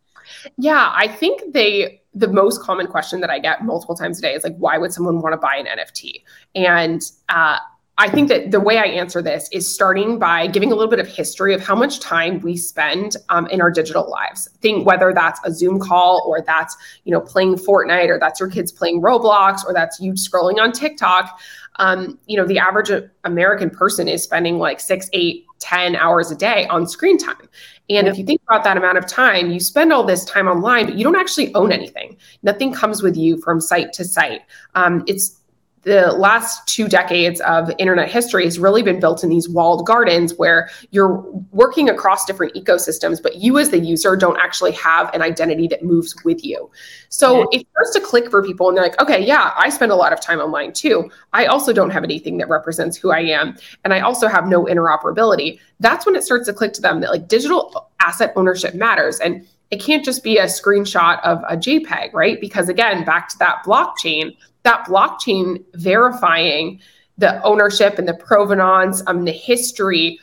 Yeah, 0.56 0.92
I 0.94 1.08
think 1.08 1.52
they 1.52 2.02
the 2.14 2.28
most 2.28 2.62
common 2.62 2.86
question 2.86 3.20
that 3.20 3.30
I 3.30 3.40
get 3.40 3.64
multiple 3.64 3.96
times 3.96 4.18
a 4.20 4.22
day 4.22 4.34
is 4.34 4.44
like, 4.44 4.56
why 4.56 4.78
would 4.78 4.92
someone 4.92 5.20
want 5.20 5.32
to 5.32 5.36
buy 5.36 5.56
an 5.56 5.66
NFT? 5.66 6.22
And 6.54 7.02
uh, 7.28 7.58
I 7.96 8.10
think 8.10 8.28
that 8.28 8.50
the 8.50 8.58
way 8.58 8.78
I 8.78 8.86
answer 8.86 9.22
this 9.22 9.48
is 9.52 9.72
starting 9.72 10.18
by 10.18 10.48
giving 10.48 10.72
a 10.72 10.74
little 10.74 10.90
bit 10.90 10.98
of 10.98 11.06
history 11.06 11.54
of 11.54 11.60
how 11.60 11.76
much 11.76 12.00
time 12.00 12.40
we 12.40 12.56
spend 12.56 13.16
um, 13.28 13.46
in 13.48 13.60
our 13.60 13.70
digital 13.70 14.10
lives. 14.10 14.48
Think 14.60 14.84
whether 14.84 15.12
that's 15.12 15.40
a 15.44 15.52
Zoom 15.52 15.78
call 15.78 16.24
or 16.26 16.40
that's 16.40 16.76
you 17.04 17.12
know 17.12 17.20
playing 17.20 17.54
Fortnite 17.54 18.08
or 18.08 18.18
that's 18.18 18.40
your 18.40 18.50
kids 18.50 18.72
playing 18.72 19.00
Roblox 19.00 19.64
or 19.64 19.72
that's 19.72 20.00
you 20.00 20.14
scrolling 20.14 20.58
on 20.58 20.72
TikTok. 20.72 21.38
Um, 21.76 22.18
you 22.26 22.36
know, 22.36 22.44
the 22.44 22.58
average 22.58 22.90
American 23.24 23.70
person 23.70 24.08
is 24.08 24.22
spending 24.22 24.58
like 24.58 24.80
six, 24.80 25.08
eight, 25.12 25.44
ten 25.60 25.94
hours 25.94 26.30
a 26.32 26.36
day 26.36 26.66
on 26.68 26.88
screen 26.88 27.16
time. 27.16 27.48
And 27.90 28.08
if 28.08 28.16
you 28.16 28.24
think 28.24 28.40
about 28.48 28.64
that 28.64 28.76
amount 28.76 28.98
of 28.98 29.06
time, 29.06 29.50
you 29.50 29.60
spend 29.60 29.92
all 29.92 30.04
this 30.04 30.24
time 30.24 30.48
online, 30.48 30.86
but 30.86 30.94
you 30.96 31.04
don't 31.04 31.16
actually 31.16 31.54
own 31.54 31.70
anything. 31.70 32.16
Nothing 32.42 32.72
comes 32.72 33.02
with 33.02 33.16
you 33.16 33.40
from 33.42 33.60
site 33.60 33.92
to 33.94 34.04
site. 34.04 34.40
Um, 34.74 35.04
it's 35.06 35.38
the 35.84 36.12
last 36.12 36.66
two 36.66 36.88
decades 36.88 37.40
of 37.42 37.70
internet 37.78 38.10
history 38.10 38.44
has 38.44 38.58
really 38.58 38.82
been 38.82 39.00
built 39.00 39.22
in 39.22 39.30
these 39.30 39.48
walled 39.48 39.86
gardens 39.86 40.34
where 40.34 40.68
you're 40.90 41.20
working 41.52 41.88
across 41.88 42.24
different 42.24 42.54
ecosystems, 42.54 43.22
but 43.22 43.36
you 43.36 43.58
as 43.58 43.70
the 43.70 43.78
user 43.78 44.16
don't 44.16 44.38
actually 44.38 44.72
have 44.72 45.12
an 45.14 45.22
identity 45.22 45.68
that 45.68 45.84
moves 45.84 46.14
with 46.24 46.44
you. 46.44 46.70
So 47.10 47.40
yeah. 47.52 47.60
it 47.60 47.66
starts 47.70 47.92
to 47.92 48.00
click 48.00 48.30
for 48.30 48.42
people 48.42 48.68
and 48.68 48.76
they're 48.76 48.84
like, 48.84 49.00
okay, 49.00 49.24
yeah, 49.24 49.52
I 49.56 49.68
spend 49.68 49.92
a 49.92 49.96
lot 49.96 50.12
of 50.12 50.20
time 50.20 50.40
online 50.40 50.72
too. 50.72 51.10
I 51.32 51.46
also 51.46 51.72
don't 51.72 51.90
have 51.90 52.04
anything 52.04 52.38
that 52.38 52.48
represents 52.48 52.96
who 52.96 53.10
I 53.10 53.20
am. 53.20 53.56
And 53.84 53.92
I 53.92 54.00
also 54.00 54.26
have 54.26 54.48
no 54.48 54.64
interoperability. 54.64 55.60
That's 55.80 56.06
when 56.06 56.16
it 56.16 56.24
starts 56.24 56.46
to 56.46 56.52
click 56.52 56.72
to 56.74 56.80
them 56.80 57.00
that 57.00 57.10
like 57.10 57.28
digital 57.28 57.90
asset 58.00 58.32
ownership 58.36 58.74
matters. 58.74 59.20
And 59.20 59.46
it 59.70 59.80
can't 59.80 60.04
just 60.04 60.22
be 60.22 60.38
a 60.38 60.44
screenshot 60.44 61.20
of 61.22 61.42
a 61.48 61.56
JPEG, 61.56 62.12
right? 62.12 62.40
Because 62.40 62.68
again, 62.68 63.04
back 63.04 63.28
to 63.30 63.38
that 63.38 63.64
blockchain, 63.64 64.36
that 64.64 64.86
blockchain 64.86 65.62
verifying 65.74 66.80
the 67.16 67.42
ownership 67.44 67.98
and 67.98 68.08
the 68.08 68.14
provenance, 68.14 69.02
um, 69.06 69.24
the 69.24 69.32
history, 69.32 70.18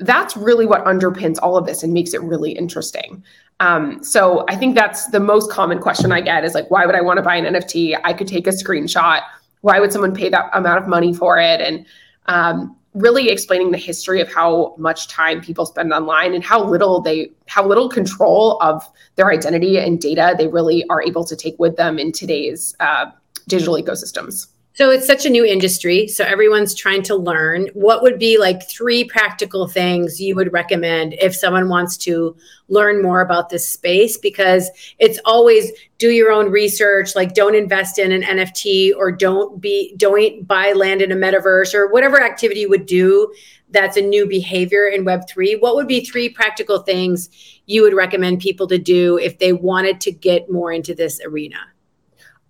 that's 0.00 0.36
really 0.36 0.66
what 0.66 0.84
underpins 0.84 1.36
all 1.42 1.56
of 1.56 1.66
this 1.66 1.82
and 1.82 1.92
makes 1.92 2.12
it 2.12 2.22
really 2.22 2.52
interesting. 2.52 3.22
Um, 3.60 4.02
so 4.02 4.44
I 4.48 4.56
think 4.56 4.74
that's 4.74 5.06
the 5.08 5.20
most 5.20 5.50
common 5.50 5.78
question 5.78 6.12
I 6.12 6.20
get 6.20 6.44
is 6.44 6.54
like, 6.54 6.70
why 6.70 6.86
would 6.86 6.94
I 6.94 7.00
want 7.00 7.18
to 7.18 7.22
buy 7.22 7.36
an 7.36 7.54
NFT? 7.54 7.98
I 8.04 8.12
could 8.12 8.28
take 8.28 8.46
a 8.46 8.50
screenshot. 8.50 9.22
Why 9.62 9.80
would 9.80 9.92
someone 9.92 10.14
pay 10.14 10.28
that 10.28 10.50
amount 10.54 10.82
of 10.82 10.88
money 10.88 11.12
for 11.12 11.38
it? 11.38 11.60
And 11.60 11.84
um, 12.26 12.76
really 12.94 13.28
explaining 13.28 13.70
the 13.70 13.78
history 13.78 14.20
of 14.20 14.32
how 14.32 14.74
much 14.78 15.08
time 15.08 15.40
people 15.40 15.66
spend 15.66 15.92
online 15.92 16.34
and 16.34 16.42
how 16.44 16.62
little 16.64 17.00
they 17.00 17.30
how 17.46 17.66
little 17.66 17.88
control 17.88 18.58
of 18.60 18.82
their 19.16 19.30
identity 19.30 19.78
and 19.78 20.00
data 20.00 20.34
they 20.38 20.48
really 20.48 20.84
are 20.88 21.02
able 21.02 21.24
to 21.24 21.36
take 21.36 21.56
with 21.58 21.76
them 21.76 21.98
in 21.98 22.12
today's 22.12 22.74
uh, 22.80 23.06
digital 23.48 23.74
ecosystems. 23.74 24.46
So 24.74 24.90
it's 24.90 25.08
such 25.08 25.26
a 25.26 25.28
new 25.28 25.44
industry. 25.44 26.06
So 26.06 26.22
everyone's 26.22 26.72
trying 26.72 27.02
to 27.02 27.16
learn. 27.16 27.68
What 27.74 28.00
would 28.00 28.16
be 28.16 28.38
like 28.38 28.68
three 28.70 29.02
practical 29.02 29.66
things 29.66 30.20
you 30.20 30.36
would 30.36 30.52
recommend 30.52 31.14
if 31.14 31.34
someone 31.34 31.68
wants 31.68 31.96
to 31.96 32.36
learn 32.68 33.02
more 33.02 33.20
about 33.20 33.48
this 33.48 33.68
space? 33.68 34.16
Because 34.16 34.70
it's 35.00 35.18
always 35.24 35.72
do 35.98 36.10
your 36.10 36.30
own 36.30 36.52
research, 36.52 37.16
like 37.16 37.34
don't 37.34 37.56
invest 37.56 37.98
in 37.98 38.12
an 38.12 38.22
NFT 38.22 38.94
or 38.96 39.10
don't 39.10 39.60
be 39.60 39.96
don't 39.96 40.46
buy 40.46 40.72
land 40.74 41.02
in 41.02 41.10
a 41.10 41.16
metaverse 41.16 41.74
or 41.74 41.88
whatever 41.88 42.22
activity 42.22 42.60
you 42.60 42.68
would 42.68 42.86
do 42.86 43.32
that's 43.70 43.96
a 43.96 44.00
new 44.00 44.26
behavior 44.26 44.86
in 44.86 45.04
Web3. 45.04 45.60
What 45.60 45.74
would 45.74 45.88
be 45.88 46.04
three 46.04 46.28
practical 46.28 46.78
things 46.78 47.28
you 47.66 47.82
would 47.82 47.94
recommend 47.94 48.40
people 48.40 48.66
to 48.68 48.78
do 48.78 49.18
if 49.18 49.38
they 49.38 49.52
wanted 49.52 50.00
to 50.02 50.12
get 50.12 50.50
more 50.50 50.72
into 50.72 50.94
this 50.94 51.20
arena? 51.24 51.58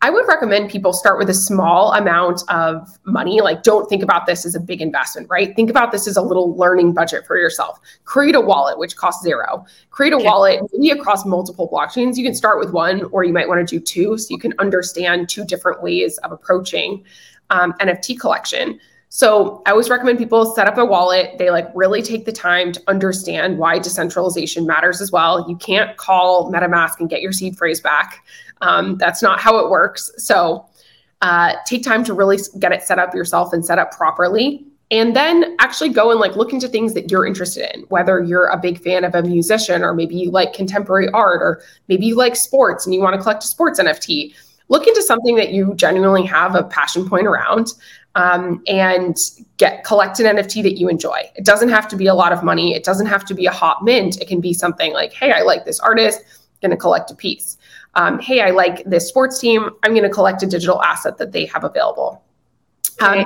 I 0.01 0.11
would 0.11 0.29
recommend 0.29 0.71
people 0.71 0.93
start 0.93 1.19
with 1.19 1.29
a 1.29 1.35
small 1.35 1.93
amount 1.93 2.43
of 2.49 2.99
money. 3.05 3.41
Like, 3.41 3.65
don't 3.65 3.89
think 3.89 4.03
about 4.03 4.27
this 4.27 4.47
as 4.47 4.55
a 4.55 4.61
big 4.61 4.81
investment, 4.81 5.29
right? 5.29 5.55
Think 5.57 5.71
about 5.71 5.91
this 5.91 6.07
as 6.07 6.17
a 6.17 6.23
little 6.23 6.57
learning 6.57 6.93
budget 6.93 7.27
for 7.27 7.37
yourself. 7.37 7.81
Create 8.05 8.37
a 8.37 8.41
wallet, 8.41 8.79
which 8.79 8.97
costs 8.97 9.25
zero. 9.25 9.67
Create 9.91 10.13
a 10.13 10.17
okay. 10.17 10.25
wallet 10.25 10.61
maybe 10.73 10.91
across 10.91 11.27
multiple 11.27 11.69
blockchains. 11.69 12.17
You 12.17 12.25
can 12.25 12.35
start 12.35 12.61
with 12.61 12.73
one, 12.73 13.05
or 13.11 13.25
you 13.25 13.33
might 13.33 13.49
want 13.49 13.67
to 13.67 13.79
do 13.79 13.83
two, 13.83 14.17
so 14.19 14.29
you 14.31 14.39
can 14.39 14.55
understand 14.61 15.29
two 15.29 15.45
different 15.45 15.83
ways 15.83 16.17
of 16.19 16.31
approaching 16.31 17.03
um, 17.51 17.73
NFT 17.81 18.21
collection. 18.21 18.79
So 19.11 19.63
I 19.65 19.71
always 19.71 19.89
recommend 19.89 20.19
people 20.19 20.55
set 20.55 20.67
up 20.67 20.77
a 20.77 20.85
wallet. 20.85 21.39
They 21.39 21.51
like 21.51 21.69
really 21.75 22.03
take 22.03 22.27
the 22.27 22.33
time 22.33 22.73
to 22.73 22.83
understand 22.89 23.57
why 23.57 23.79
decentralization 23.79 24.67
matters 24.67 25.01
as 25.01 25.11
well. 25.11 25.49
You 25.49 25.57
can't 25.57 25.97
call 25.97 26.53
MetaMask 26.53 27.01
and 27.01 27.09
get 27.09 27.23
your 27.23 27.33
seed 27.33 27.57
phrase 27.57 27.81
back. 27.81 28.23
Um, 28.61 28.97
that's 28.99 29.23
not 29.23 29.41
how 29.41 29.59
it 29.59 29.71
works. 29.71 30.11
So 30.17 30.67
uh, 31.23 31.55
take 31.67 31.83
time 31.83 32.05
to 32.05 32.15
really 32.15 32.39
get 32.59 32.73
it 32.73 32.83
set 32.83 32.99
up 32.99 33.15
yourself 33.15 33.53
and 33.53 33.65
set 33.65 33.79
up 33.79 33.93
properly. 33.93 34.65
And 34.91 35.15
then 35.15 35.55
actually 35.59 35.91
go 35.91 36.11
and 36.11 36.19
like 36.19 36.35
look 36.37 36.53
into 36.53 36.67
things 36.67 36.95
that 36.95 37.11
you're 37.11 37.27
interested 37.27 37.71
in 37.75 37.83
whether 37.89 38.23
you're 38.23 38.47
a 38.47 38.57
big 38.57 38.81
fan 38.81 39.05
of 39.05 39.15
a 39.15 39.23
musician 39.23 39.83
or 39.83 39.93
maybe 39.93 40.17
you 40.17 40.31
like 40.31 40.55
contemporary 40.55 41.11
art 41.11 41.43
or 41.43 41.61
maybe 41.89 42.07
you 42.07 42.17
like 42.17 42.37
sports 42.37 42.87
and 42.87 42.95
you 42.95 43.01
want 43.03 43.15
to 43.15 43.21
collect 43.21 43.45
a 43.45 43.47
sports 43.47 43.79
nft 43.79 44.35
look 44.69 44.87
into 44.87 45.03
something 45.03 45.37
that 45.37 45.51
you 45.51 45.75
genuinely 45.75 46.25
have 46.25 46.55
a 46.55 46.63
passion 46.65 47.07
point 47.07 47.27
around 47.27 47.75
um, 48.15 48.63
and 48.67 49.19
get 49.59 49.85
collect 49.85 50.21
an 50.21 50.37
nft 50.37 50.63
that 50.63 50.79
you 50.79 50.89
enjoy. 50.89 51.21
It 51.35 51.45
doesn't 51.45 51.69
have 51.69 51.87
to 51.89 51.97
be 51.97 52.07
a 52.07 52.15
lot 52.15 52.33
of 52.33 52.43
money. 52.43 52.75
It 52.75 52.83
doesn't 52.83 53.07
have 53.07 53.27
to 53.27 53.35
be 53.35 53.45
a 53.45 53.53
hot 53.53 53.85
mint. 53.85 54.19
It 54.21 54.27
can 54.27 54.41
be 54.41 54.55
something 54.55 54.95
like 54.95 55.13
hey 55.13 55.33
i 55.33 55.43
like 55.43 55.67
this 55.67 55.81
artist. 55.81 56.23
Going 56.63 56.71
to 56.71 56.77
collect 56.77 57.11
a 57.11 57.15
piece 57.15 57.59
um, 57.95 58.19
hey 58.19 58.41
i 58.41 58.51
like 58.51 58.85
this 58.85 59.09
sports 59.09 59.39
team 59.39 59.71
i'm 59.83 59.93
going 59.93 60.03
to 60.03 60.11
collect 60.11 60.43
a 60.43 60.47
digital 60.47 60.83
asset 60.83 61.19
that 61.19 61.33
they 61.33 61.47
have 61.47 61.65
available 61.65 62.23
um, 63.01 63.25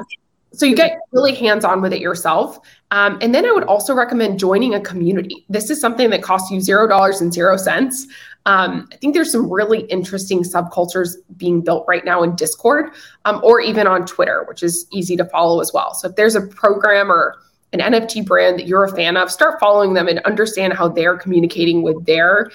so 0.52 0.66
you 0.66 0.76
get 0.76 1.00
really 1.12 1.34
hands 1.34 1.64
on 1.64 1.80
with 1.80 1.92
it 1.92 2.00
yourself. 2.00 2.58
Um, 2.90 3.18
and 3.22 3.34
then 3.34 3.46
I 3.46 3.52
would 3.52 3.64
also 3.64 3.94
recommend 3.94 4.38
joining 4.38 4.74
a 4.74 4.80
community. 4.80 5.46
This 5.48 5.70
is 5.70 5.80
something 5.80 6.10
that 6.10 6.22
costs 6.22 6.50
you 6.50 6.60
zero 6.60 6.86
dollars 6.86 7.20
and 7.20 7.32
zero 7.32 7.56
cents. 7.56 8.06
Um, 8.44 8.88
I 8.92 8.96
think 8.96 9.14
there's 9.14 9.32
some 9.32 9.50
really 9.50 9.82
interesting 9.82 10.42
subcultures 10.42 11.14
being 11.36 11.62
built 11.62 11.84
right 11.88 12.04
now 12.04 12.22
in 12.22 12.36
Discord 12.36 12.92
um, 13.24 13.40
or 13.42 13.60
even 13.60 13.86
on 13.86 14.04
Twitter, 14.04 14.44
which 14.48 14.62
is 14.62 14.86
easy 14.92 15.16
to 15.16 15.24
follow 15.26 15.60
as 15.60 15.72
well. 15.72 15.94
So 15.94 16.08
if 16.08 16.16
there's 16.16 16.34
a 16.34 16.42
program 16.42 17.10
or 17.10 17.36
an 17.72 17.80
NFT 17.80 18.26
brand 18.26 18.58
that 18.58 18.66
you're 18.66 18.84
a 18.84 18.94
fan 18.94 19.16
of, 19.16 19.30
start 19.30 19.58
following 19.58 19.94
them 19.94 20.06
and 20.06 20.18
understand 20.20 20.74
how 20.74 20.88
they're 20.88 21.16
communicating 21.16 21.82
with 21.82 22.04
their 22.04 22.50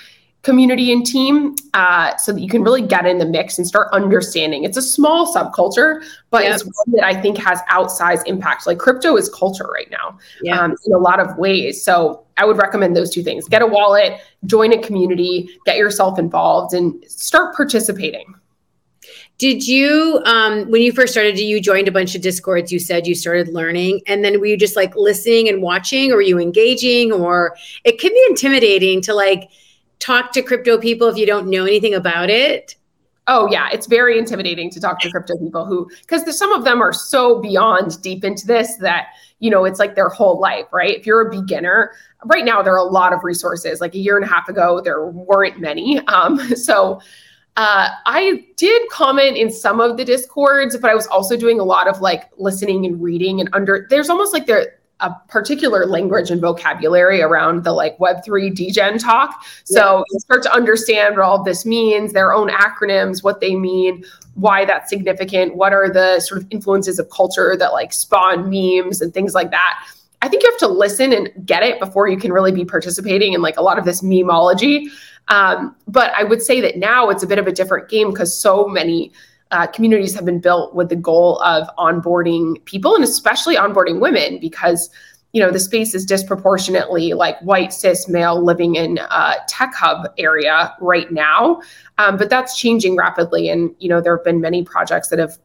community 0.47 0.93
and 0.93 1.05
team 1.05 1.57
uh, 1.73 2.15
so 2.15 2.31
that 2.31 2.39
you 2.39 2.47
can 2.47 2.63
really 2.63 2.81
get 2.81 3.05
in 3.05 3.17
the 3.17 3.25
mix 3.25 3.57
and 3.57 3.67
start 3.67 3.89
understanding. 3.91 4.63
It's 4.63 4.77
a 4.77 4.81
small 4.81 5.35
subculture, 5.35 6.01
but 6.29 6.43
yep. 6.43 6.55
it's 6.55 6.63
one 6.63 6.95
that 6.95 7.03
I 7.03 7.19
think 7.19 7.37
has 7.37 7.59
outsized 7.69 8.23
impact. 8.27 8.65
Like 8.65 8.77
crypto 8.77 9.17
is 9.17 9.27
culture 9.27 9.65
right 9.65 9.91
now 9.91 10.17
yep. 10.41 10.57
um, 10.57 10.75
in 10.85 10.93
a 10.93 10.97
lot 10.97 11.19
of 11.19 11.37
ways. 11.37 11.83
So 11.83 12.23
I 12.37 12.45
would 12.45 12.55
recommend 12.55 12.95
those 12.95 13.13
two 13.13 13.23
things 13.23 13.49
get 13.49 13.61
a 13.61 13.67
wallet, 13.67 14.21
join 14.45 14.71
a 14.71 14.81
community, 14.81 15.49
get 15.65 15.75
yourself 15.75 16.17
involved, 16.17 16.73
and 16.73 17.03
start 17.11 17.53
participating. 17.53 18.33
Did 19.37 19.67
you, 19.67 20.21
um, 20.23 20.71
when 20.71 20.81
you 20.81 20.93
first 20.93 21.11
started, 21.11 21.37
you 21.37 21.59
joined 21.59 21.89
a 21.89 21.91
bunch 21.91 22.15
of 22.15 22.21
discords? 22.21 22.71
You 22.71 22.79
said 22.79 23.05
you 23.05 23.15
started 23.15 23.49
learning, 23.49 23.99
and 24.07 24.23
then 24.23 24.39
were 24.39 24.45
you 24.45 24.55
just 24.55 24.77
like 24.77 24.95
listening 24.95 25.49
and 25.49 25.61
watching, 25.61 26.13
or 26.13 26.15
were 26.15 26.21
you 26.21 26.39
engaging? 26.39 27.11
Or 27.11 27.57
it 27.83 27.99
can 27.99 28.13
be 28.13 28.25
intimidating 28.29 29.01
to 29.01 29.13
like 29.13 29.49
talk 29.99 30.31
to 30.33 30.41
crypto 30.41 30.77
people 30.77 31.07
if 31.07 31.17
you 31.17 31.25
don't 31.25 31.47
know 31.47 31.63
anything 31.63 31.93
about 31.93 32.29
it? 32.29 32.75
Oh 33.27 33.47
yeah, 33.51 33.69
it's 33.71 33.87
very 33.87 34.17
intimidating 34.17 34.69
to 34.71 34.79
talk 34.79 35.01
to 35.01 35.11
crypto 35.11 35.37
people 35.37 35.65
who 35.65 35.89
because 36.01 36.37
some 36.37 36.53
of 36.53 36.63
them 36.63 36.81
are 36.81 36.93
so 36.93 37.41
beyond 37.41 38.01
deep 38.01 38.23
into 38.23 38.47
this 38.47 38.77
that 38.77 39.07
you 39.39 39.49
know 39.49 39.65
it's 39.65 39.79
like 39.79 39.95
their 39.95 40.07
whole 40.07 40.39
life, 40.39 40.65
right? 40.71 40.97
If 40.97 41.05
you're 41.05 41.27
a 41.27 41.29
beginner, 41.29 41.91
right 42.25 42.45
now 42.45 42.61
there 42.61 42.73
are 42.73 42.77
a 42.77 42.83
lot 42.83 43.11
of 43.11 43.23
resources. 43.23 43.81
Like 43.81 43.95
a 43.95 43.99
year 43.99 44.15
and 44.15 44.25
a 44.25 44.29
half 44.29 44.47
ago, 44.47 44.79
there 44.81 45.05
weren't 45.05 45.59
many. 45.59 45.99
Um, 46.07 46.39
so 46.55 47.01
uh, 47.57 47.89
I 48.05 48.45
did 48.55 48.87
comment 48.89 49.35
in 49.35 49.51
some 49.51 49.81
of 49.81 49.97
the 49.97 50.05
discords, 50.05 50.77
but 50.77 50.89
I 50.89 50.95
was 50.95 51.07
also 51.07 51.35
doing 51.35 51.59
a 51.59 51.63
lot 51.63 51.87
of 51.89 51.99
like 51.99 52.29
listening 52.37 52.85
and 52.85 53.01
reading 53.01 53.41
and 53.41 53.49
under. 53.51 53.87
There's 53.89 54.09
almost 54.09 54.31
like 54.31 54.45
there 54.45 54.76
a 54.99 55.11
particular 55.27 55.85
language 55.85 56.31
and 56.31 56.41
vocabulary 56.41 57.21
around 57.21 57.63
the 57.63 57.71
like 57.71 57.97
web3 57.99 58.53
degen 58.53 58.97
talk. 58.97 59.45
So 59.63 59.97
yeah. 59.97 60.03
you 60.11 60.19
start 60.19 60.43
to 60.43 60.53
understand 60.53 61.17
what 61.17 61.23
all 61.23 61.43
this 61.43 61.65
means 61.65 62.13
their 62.13 62.33
own 62.33 62.49
acronyms 62.49 63.23
what 63.23 63.39
they 63.39 63.55
mean 63.55 64.03
why 64.33 64.65
that's 64.65 64.89
significant 64.89 65.55
what 65.55 65.73
are 65.73 65.91
the 65.91 66.19
sort 66.19 66.41
of 66.41 66.47
influences 66.51 66.99
of 66.99 67.09
culture 67.09 67.55
that 67.57 67.73
like 67.73 67.93
spawn 67.93 68.49
memes 68.49 69.01
and 69.01 69.13
things 69.13 69.33
like 69.33 69.51
that. 69.51 69.87
I 70.21 70.29
think 70.29 70.41
you 70.41 70.49
have 70.49 70.59
to 70.59 70.67
listen 70.67 71.13
and 71.13 71.29
get 71.45 71.61
it 71.61 71.79
before 71.79 72.07
you 72.07 72.17
can 72.17 72.33
really 72.33 72.51
be 72.51 72.65
participating 72.65 73.33
in 73.33 73.41
like 73.41 73.57
a 73.57 73.61
lot 73.61 73.77
of 73.77 73.85
this 73.85 74.01
memology. 74.01 74.87
Um, 75.29 75.75
but 75.89 76.13
i 76.15 76.23
would 76.23 76.41
say 76.41 76.61
that 76.61 76.77
now 76.77 77.09
it's 77.09 77.21
a 77.21 77.27
bit 77.27 77.37
of 77.37 77.47
a 77.47 77.51
different 77.51 77.89
game 77.89 78.11
because 78.11 78.33
so 78.33 78.65
many 78.65 79.11
uh, 79.51 79.67
communities 79.67 80.13
have 80.13 80.25
been 80.25 80.39
built 80.39 80.75
with 80.75 80.89
the 80.89 80.95
goal 80.95 81.41
of 81.41 81.67
onboarding 81.77 82.63
people 82.65 82.95
and 82.95 83.03
especially 83.03 83.55
onboarding 83.55 83.99
women 83.99 84.39
because 84.39 84.89
you 85.33 85.41
know 85.41 85.51
the 85.51 85.59
space 85.59 85.93
is 85.93 86.05
disproportionately 86.05 87.13
like 87.13 87.39
white 87.41 87.73
cis 87.73 88.07
male 88.07 88.43
living 88.43 88.75
in 88.75 88.97
a 88.97 89.35
tech 89.47 89.73
hub 89.73 90.07
area 90.17 90.73
right 90.79 91.11
now. 91.11 91.61
Um, 91.97 92.17
but 92.17 92.29
that's 92.29 92.57
changing 92.57 92.95
rapidly 92.95 93.49
and 93.49 93.75
you 93.79 93.89
know 93.89 94.01
there 94.01 94.15
have 94.15 94.23
been 94.23 94.41
many 94.41 94.63
projects 94.63 95.09
that 95.09 95.19
have 95.19 95.37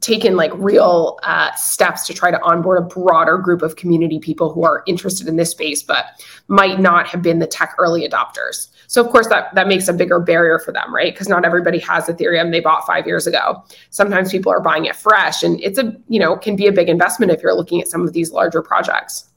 taken 0.00 0.36
like 0.36 0.50
real 0.54 1.18
uh, 1.22 1.52
steps 1.54 2.06
to 2.06 2.14
try 2.14 2.30
to 2.30 2.42
onboard 2.42 2.78
a 2.78 2.82
broader 2.82 3.38
group 3.38 3.62
of 3.62 3.76
community 3.76 4.18
people 4.18 4.52
who 4.52 4.64
are 4.64 4.82
interested 4.86 5.28
in 5.28 5.36
this 5.36 5.50
space 5.50 5.82
but 5.82 6.06
might 6.48 6.80
not 6.80 7.06
have 7.06 7.22
been 7.22 7.38
the 7.38 7.46
tech 7.46 7.74
early 7.78 8.08
adopters 8.08 8.68
so 8.92 9.02
of 9.02 9.10
course 9.10 9.26
that 9.28 9.54
that 9.54 9.68
makes 9.68 9.88
a 9.88 9.92
bigger 9.94 10.20
barrier 10.20 10.58
for 10.58 10.70
them, 10.70 10.94
right? 10.94 11.14
Because 11.14 11.26
not 11.26 11.46
everybody 11.46 11.78
has 11.78 12.08
Ethereum 12.08 12.50
they 12.50 12.60
bought 12.60 12.86
5 12.86 13.06
years 13.06 13.26
ago. 13.26 13.64
Sometimes 13.88 14.30
people 14.30 14.52
are 14.52 14.60
buying 14.60 14.84
it 14.84 14.94
fresh 14.94 15.42
and 15.42 15.58
it's 15.62 15.78
a, 15.78 15.96
you 16.08 16.20
know, 16.20 16.36
can 16.36 16.56
be 16.56 16.66
a 16.66 16.72
big 16.72 16.90
investment 16.90 17.32
if 17.32 17.42
you're 17.42 17.54
looking 17.54 17.80
at 17.80 17.88
some 17.88 18.02
of 18.02 18.12
these 18.12 18.32
larger 18.32 18.60
projects. 18.60 19.30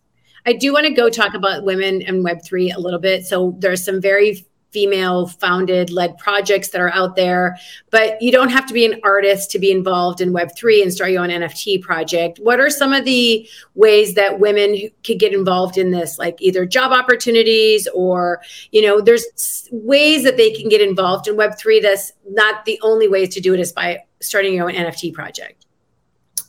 I 0.46 0.52
do 0.52 0.74
want 0.74 0.88
to 0.88 0.94
go 0.94 1.10
talk 1.10 1.36
about 1.36 1.64
women 1.64 2.02
and 2.02 2.26
Web3 2.26 2.76
a 2.76 2.82
little 2.82 3.00
bit. 3.00 3.26
So 3.26 3.56
there's 3.60 3.82
some 3.82 4.02
very 4.02 4.46
female 4.76 5.28
founded 5.28 5.90
led 5.90 6.18
projects 6.18 6.68
that 6.72 6.82
are 6.82 6.92
out 6.92 7.16
there. 7.16 7.58
But 7.92 8.22
you 8.22 8.30
don't 8.30 8.50
have 8.50 8.66
to 8.66 8.74
be 8.74 8.86
an 8.86 9.00
artist 9.06 9.50
to 9.52 9.60
be 9.60 9.72
involved 9.72 10.20
in 10.20 10.34
web3 10.34 10.82
and 10.82 10.92
start 10.92 11.12
your 11.12 11.24
own 11.24 11.30
nft 11.30 11.82
project. 11.82 12.40
What 12.40 12.60
are 12.60 12.70
some 12.70 12.92
of 12.92 13.06
the 13.06 13.48
ways 13.76 14.16
that 14.16 14.42
women 14.42 14.90
could 15.06 15.18
get 15.18 15.34
involved 15.34 15.78
in 15.78 15.92
this? 15.92 16.20
Like 16.20 16.42
either 16.42 16.66
job 16.66 16.92
opportunities 16.92 17.88
or 17.94 18.42
you 18.74 18.82
know 18.82 19.00
there's 19.00 19.70
ways 19.72 20.26
that 20.26 20.36
they 20.36 20.52
can 20.52 20.68
get 20.68 20.82
involved 20.82 21.30
in 21.30 21.38
web3 21.38 21.82
that's 21.82 22.12
not 22.28 22.66
the 22.66 22.78
only 22.84 23.08
ways 23.08 23.30
to 23.36 23.40
do 23.40 23.54
it 23.54 23.62
is 23.62 23.72
by 23.72 24.04
starting 24.20 24.54
your 24.54 24.70
own 24.70 24.76
nft 24.76 25.14
project 25.14 25.65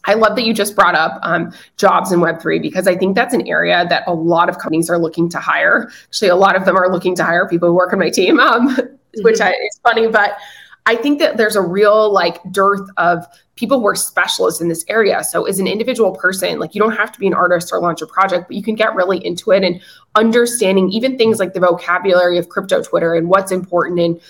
I 0.06 0.14
love 0.14 0.36
that 0.36 0.44
you 0.44 0.54
just 0.54 0.74
brought 0.74 0.94
up 0.94 1.18
um, 1.22 1.52
jobs 1.76 2.12
in 2.12 2.20
Web3 2.20 2.62
because 2.62 2.86
I 2.86 2.96
think 2.96 3.14
that's 3.14 3.34
an 3.34 3.46
area 3.46 3.86
that 3.88 4.04
a 4.06 4.14
lot 4.14 4.48
of 4.48 4.58
companies 4.58 4.88
are 4.88 4.98
looking 4.98 5.28
to 5.30 5.38
hire. 5.38 5.90
Actually, 6.06 6.28
a 6.28 6.36
lot 6.36 6.56
of 6.56 6.64
them 6.64 6.76
are 6.76 6.90
looking 6.90 7.14
to 7.16 7.24
hire 7.24 7.48
people 7.48 7.68
who 7.68 7.74
work 7.74 7.92
on 7.92 7.98
my 7.98 8.10
team, 8.10 8.40
um, 8.40 8.68
mm-hmm. 8.76 9.22
which 9.22 9.40
I, 9.40 9.50
is 9.50 9.80
funny, 9.82 10.06
but 10.08 10.38
I 10.86 10.94
think 10.94 11.18
that 11.18 11.36
there's 11.36 11.56
a 11.56 11.60
real 11.60 12.12
like 12.12 12.40
dearth 12.52 12.88
of 12.96 13.26
people 13.56 13.80
who 13.80 13.86
are 13.88 13.96
specialists 13.96 14.60
in 14.60 14.68
this 14.68 14.84
area. 14.88 15.24
So 15.24 15.44
as 15.46 15.58
an 15.58 15.66
individual 15.66 16.12
person, 16.12 16.60
like 16.60 16.74
you 16.74 16.80
don't 16.80 16.94
have 16.94 17.10
to 17.10 17.18
be 17.18 17.26
an 17.26 17.34
artist 17.34 17.70
or 17.72 17.80
launch 17.80 18.02
a 18.02 18.06
project, 18.06 18.46
but 18.48 18.56
you 18.56 18.62
can 18.62 18.76
get 18.76 18.94
really 18.94 19.24
into 19.24 19.50
it 19.50 19.64
and 19.64 19.80
understanding 20.14 20.90
even 20.90 21.18
things 21.18 21.40
like 21.40 21.54
the 21.54 21.60
vocabulary 21.60 22.38
of 22.38 22.48
crypto 22.48 22.82
Twitter 22.82 23.14
and 23.14 23.28
what's 23.28 23.50
important 23.50 23.98
and 23.98 24.20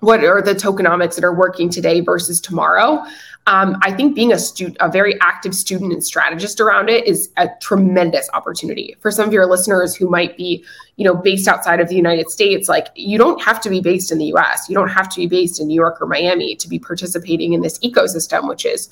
what 0.00 0.24
are 0.24 0.42
the 0.42 0.54
tokenomics 0.54 1.14
that 1.14 1.24
are 1.24 1.34
working 1.34 1.70
today 1.70 2.00
versus 2.00 2.40
tomorrow 2.40 3.04
um, 3.46 3.76
I 3.82 3.92
think 3.92 4.14
being 4.14 4.32
a 4.32 4.38
student, 4.38 4.76
a 4.80 4.90
very 4.90 5.18
active 5.20 5.54
student 5.54 5.92
and 5.92 6.04
strategist 6.04 6.60
around 6.60 6.88
it 6.90 7.06
is 7.06 7.30
a 7.36 7.48
tremendous 7.60 8.28
opportunity 8.34 8.94
for 9.00 9.10
some 9.10 9.26
of 9.26 9.32
your 9.32 9.46
listeners 9.46 9.96
who 9.96 10.08
might 10.08 10.36
be, 10.36 10.64
you 10.96 11.04
know, 11.04 11.14
based 11.14 11.48
outside 11.48 11.80
of 11.80 11.88
the 11.88 11.96
United 11.96 12.30
States. 12.30 12.68
Like 12.68 12.88
you 12.94 13.16
don't 13.16 13.42
have 13.42 13.60
to 13.62 13.70
be 13.70 13.80
based 13.80 14.12
in 14.12 14.18
the 14.18 14.26
U.S. 14.26 14.68
You 14.68 14.74
don't 14.74 14.90
have 14.90 15.08
to 15.10 15.16
be 15.16 15.26
based 15.26 15.60
in 15.60 15.68
New 15.68 15.74
York 15.74 16.00
or 16.00 16.06
Miami 16.06 16.54
to 16.56 16.68
be 16.68 16.78
participating 16.78 17.52
in 17.54 17.62
this 17.62 17.78
ecosystem, 17.78 18.46
which 18.46 18.64
is 18.64 18.88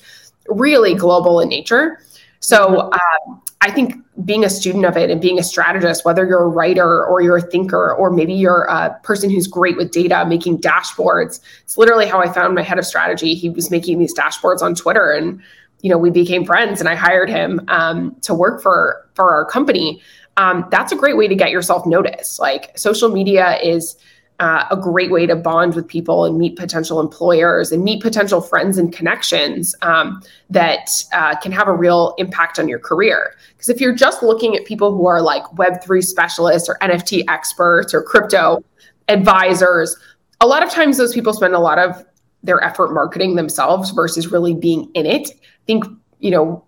really 0.47 0.95
global 0.95 1.39
in 1.39 1.47
nature. 1.47 2.01
So 2.39 2.91
um, 2.91 3.41
I 3.61 3.71
think 3.71 3.95
being 4.23 4.45
a 4.45 4.49
student 4.49 4.85
of 4.85 4.95
it 4.95 5.09
and 5.09 5.21
being 5.21 5.39
a 5.39 5.43
strategist, 5.43 6.05
whether 6.05 6.25
you're 6.25 6.43
a 6.43 6.47
writer 6.47 7.05
or 7.05 7.21
you're 7.21 7.37
a 7.37 7.41
thinker, 7.41 7.93
or 7.93 8.11
maybe 8.11 8.33
you're 8.33 8.63
a 8.63 8.97
person 9.03 9.29
who's 9.29 9.47
great 9.47 9.75
with 9.75 9.91
data, 9.91 10.25
making 10.25 10.59
dashboards. 10.59 11.41
It's 11.63 11.77
literally 11.77 12.05
how 12.05 12.21
I 12.21 12.31
found 12.31 12.55
my 12.55 12.61
head 12.61 12.79
of 12.79 12.85
strategy. 12.85 13.35
He 13.35 13.49
was 13.49 13.69
making 13.69 13.99
these 13.99 14.13
dashboards 14.13 14.61
on 14.61 14.75
Twitter, 14.75 15.11
and 15.11 15.41
you 15.81 15.89
know 15.89 15.97
we 15.97 16.09
became 16.09 16.45
friends, 16.45 16.79
and 16.79 16.87
I 16.87 16.95
hired 16.95 17.29
him 17.29 17.61
um, 17.67 18.15
to 18.21 18.33
work 18.33 18.61
for 18.61 19.07
for 19.13 19.29
our 19.29 19.45
company. 19.45 20.01
Um, 20.37 20.65
that's 20.71 20.93
a 20.93 20.95
great 20.95 21.17
way 21.17 21.27
to 21.27 21.35
get 21.35 21.51
yourself 21.51 21.85
noticed. 21.85 22.39
Like 22.39 22.77
social 22.77 23.09
media 23.09 23.57
is 23.61 23.97
uh, 24.39 24.65
a 24.71 24.77
great 24.77 25.11
way 25.11 25.25
to 25.25 25.35
bond 25.35 25.75
with 25.75 25.87
people 25.87 26.25
and 26.25 26.37
meet 26.37 26.55
potential 26.55 26.99
employers 26.99 27.71
and 27.71 27.83
meet 27.83 28.01
potential 28.01 28.39
friends 28.41 28.77
and 28.77 28.93
connections 28.93 29.75
um, 29.81 30.21
that 30.49 30.89
uh, 31.13 31.35
can 31.39 31.51
have 31.51 31.67
a 31.67 31.73
real 31.73 32.15
impact 32.17 32.57
on 32.57 32.67
your 32.69 32.79
career. 32.79 33.35
Because 33.49 33.69
if 33.69 33.81
you're 33.81 33.95
just 33.95 34.23
looking 34.23 34.55
at 34.55 34.65
people 34.65 34.95
who 34.95 35.07
are 35.07 35.21
like 35.21 35.43
Web3 35.55 36.03
specialists 36.03 36.69
or 36.69 36.77
NFT 36.81 37.23
experts 37.27 37.93
or 37.93 38.01
crypto 38.01 38.63
advisors, 39.09 39.97
a 40.39 40.47
lot 40.47 40.63
of 40.63 40.69
times 40.69 40.97
those 40.97 41.13
people 41.13 41.33
spend 41.33 41.53
a 41.53 41.59
lot 41.59 41.77
of 41.77 42.05
their 42.41 42.63
effort 42.63 42.93
marketing 42.93 43.35
themselves 43.35 43.91
versus 43.91 44.31
really 44.31 44.53
being 44.53 44.89
in 44.93 45.05
it. 45.05 45.29
I 45.31 45.65
think, 45.65 45.83
you 46.19 46.31
know, 46.31 46.63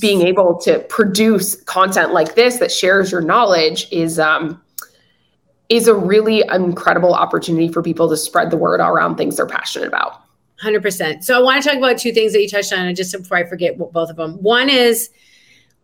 being 0.00 0.22
able 0.22 0.58
to 0.58 0.80
produce 0.88 1.60
content 1.62 2.12
like 2.12 2.34
this 2.34 2.58
that 2.58 2.70
shares 2.70 3.10
your 3.10 3.20
knowledge 3.20 3.88
is 3.90 4.18
um, 4.18 4.60
is 5.68 5.88
a 5.88 5.94
really 5.94 6.44
incredible 6.52 7.14
opportunity 7.14 7.68
for 7.68 7.82
people 7.82 8.08
to 8.08 8.16
spread 8.16 8.50
the 8.50 8.56
word 8.56 8.80
around 8.80 9.16
things 9.16 9.36
they're 9.36 9.46
passionate 9.46 9.88
about. 9.88 10.22
100%. 10.62 11.22
So 11.22 11.38
I 11.38 11.42
want 11.42 11.62
to 11.62 11.68
talk 11.68 11.78
about 11.78 11.98
two 11.98 12.12
things 12.12 12.32
that 12.32 12.40
you 12.40 12.48
touched 12.48 12.72
on, 12.72 12.86
and 12.86 12.96
just 12.96 13.12
before 13.12 13.36
I 13.36 13.44
forget 13.44 13.76
both 13.78 14.10
of 14.10 14.16
them. 14.16 14.42
One 14.42 14.68
is 14.70 15.10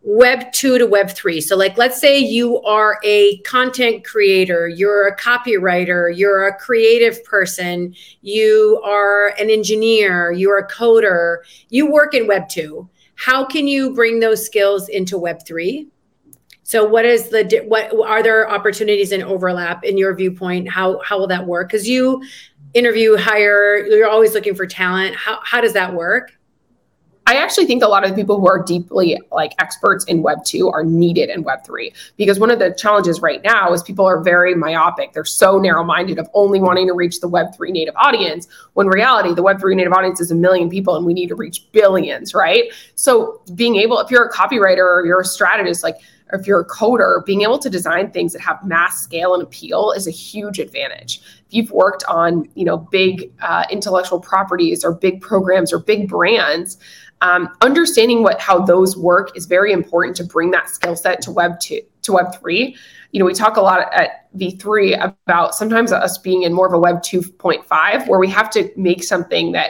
web 0.01 0.51
two 0.51 0.77
to 0.77 0.85
web 0.85 1.09
three. 1.11 1.39
So, 1.41 1.55
like, 1.55 1.77
let's 1.77 1.99
say 1.99 2.19
you 2.19 2.61
are 2.63 2.99
a 3.03 3.37
content 3.39 4.03
creator, 4.03 4.67
you're 4.67 5.07
a 5.07 5.15
copywriter, 5.15 6.15
you're 6.15 6.47
a 6.47 6.55
creative 6.57 7.23
person, 7.23 7.95
you 8.21 8.81
are 8.83 9.33
an 9.39 9.49
engineer, 9.49 10.31
you're 10.31 10.57
a 10.57 10.67
coder, 10.67 11.37
you 11.69 11.89
work 11.89 12.13
in 12.13 12.27
web 12.27 12.49
two. 12.49 12.89
How 13.15 13.45
can 13.45 13.67
you 13.67 13.93
bring 13.93 14.19
those 14.19 14.45
skills 14.45 14.89
into 14.89 15.17
web 15.17 15.45
three? 15.45 15.87
So 16.63 16.85
what 16.85 17.05
is 17.05 17.29
the 17.29 17.63
what 17.67 17.93
are 18.07 18.23
there 18.23 18.49
opportunities 18.49 19.11
in 19.11 19.21
overlap 19.21 19.83
in 19.83 19.97
your 19.97 20.15
viewpoint? 20.15 20.69
How 20.69 21.01
how 21.01 21.19
will 21.19 21.27
that 21.27 21.45
work? 21.45 21.67
Because 21.67 21.87
you 21.87 22.23
interview, 22.73 23.17
hire, 23.17 23.85
you're 23.85 24.09
always 24.09 24.33
looking 24.33 24.55
for 24.55 24.65
talent. 24.65 25.15
How 25.15 25.39
how 25.43 25.61
does 25.61 25.73
that 25.73 25.93
work? 25.93 26.31
I 27.25 27.35
actually 27.35 27.65
think 27.65 27.83
a 27.83 27.87
lot 27.87 28.03
of 28.03 28.09
the 28.09 28.15
people 28.15 28.39
who 28.39 28.47
are 28.47 28.61
deeply 28.61 29.17
like 29.31 29.53
experts 29.59 30.03
in 30.05 30.21
Web 30.21 30.43
2 30.43 30.69
are 30.69 30.83
needed 30.83 31.29
in 31.29 31.43
Web 31.43 31.63
3 31.65 31.93
because 32.17 32.37
one 32.37 32.51
of 32.51 32.59
the 32.59 32.75
challenges 32.77 33.21
right 33.21 33.41
now 33.43 33.71
is 33.71 33.81
people 33.81 34.05
are 34.05 34.21
very 34.21 34.55
myopic. 34.55 35.13
They're 35.13 35.23
so 35.23 35.57
narrow 35.57 35.85
minded 35.85 36.19
of 36.19 36.29
only 36.33 36.59
wanting 36.59 36.85
to 36.87 36.93
reach 36.93 37.21
the 37.21 37.29
Web 37.29 37.55
3 37.55 37.71
native 37.71 37.95
audience 37.95 38.49
when 38.73 38.87
reality, 38.87 39.33
the 39.33 39.43
Web 39.43 39.61
3 39.61 39.73
native 39.73 39.93
audience 39.93 40.19
is 40.19 40.31
a 40.31 40.35
million 40.35 40.69
people 40.69 40.97
and 40.97 41.05
we 41.05 41.13
need 41.13 41.27
to 41.27 41.35
reach 41.35 41.65
billions, 41.71 42.33
right? 42.33 42.65
So 42.95 43.41
being 43.55 43.77
able, 43.77 43.99
if 43.99 44.11
you're 44.11 44.25
a 44.25 44.31
copywriter 44.31 44.79
or 44.79 45.05
you're 45.05 45.21
a 45.21 45.25
strategist, 45.25 45.81
like 45.81 45.99
or 46.33 46.39
if 46.39 46.47
you're 46.47 46.61
a 46.61 46.67
coder, 46.67 47.23
being 47.25 47.41
able 47.41 47.59
to 47.59 47.69
design 47.69 48.11
things 48.11 48.33
that 48.33 48.41
have 48.41 48.65
mass 48.65 49.01
scale 49.01 49.33
and 49.35 49.43
appeal 49.43 49.91
is 49.91 50.07
a 50.07 50.11
huge 50.11 50.59
advantage. 50.59 51.21
If 51.47 51.53
you've 51.53 51.71
worked 51.71 52.03
on, 52.09 52.49
you 52.55 52.65
know, 52.65 52.77
big 52.77 53.31
uh, 53.41 53.65
intellectual 53.69 54.19
properties 54.19 54.83
or 54.83 54.93
big 54.93 55.21
programs 55.21 55.71
or 55.71 55.79
big 55.79 56.09
brands, 56.09 56.77
um, 57.21 57.49
understanding 57.61 58.23
what 58.23 58.41
how 58.41 58.59
those 58.59 58.97
work 58.97 59.37
is 59.37 59.45
very 59.45 59.71
important 59.71 60.17
to 60.17 60.23
bring 60.23 60.51
that 60.51 60.69
skill 60.69 60.95
set 60.95 61.21
to 61.21 61.31
Web 61.31 61.59
two 61.59 61.81
to 62.01 62.13
Web 62.13 62.35
three. 62.39 62.75
You 63.11 63.19
know, 63.19 63.25
we 63.25 63.33
talk 63.33 63.57
a 63.57 63.61
lot 63.61 63.93
at 63.93 64.31
V3 64.35 65.13
about 65.27 65.53
sometimes 65.53 65.91
us 65.91 66.17
being 66.17 66.41
in 66.41 66.51
more 66.51 66.65
of 66.65 66.73
a 66.73 66.79
Web 66.79 67.03
2.5 67.03 68.07
where 68.07 68.19
we 68.19 68.27
have 68.29 68.49
to 68.49 68.71
make 68.75 69.03
something 69.03 69.51
that 69.51 69.69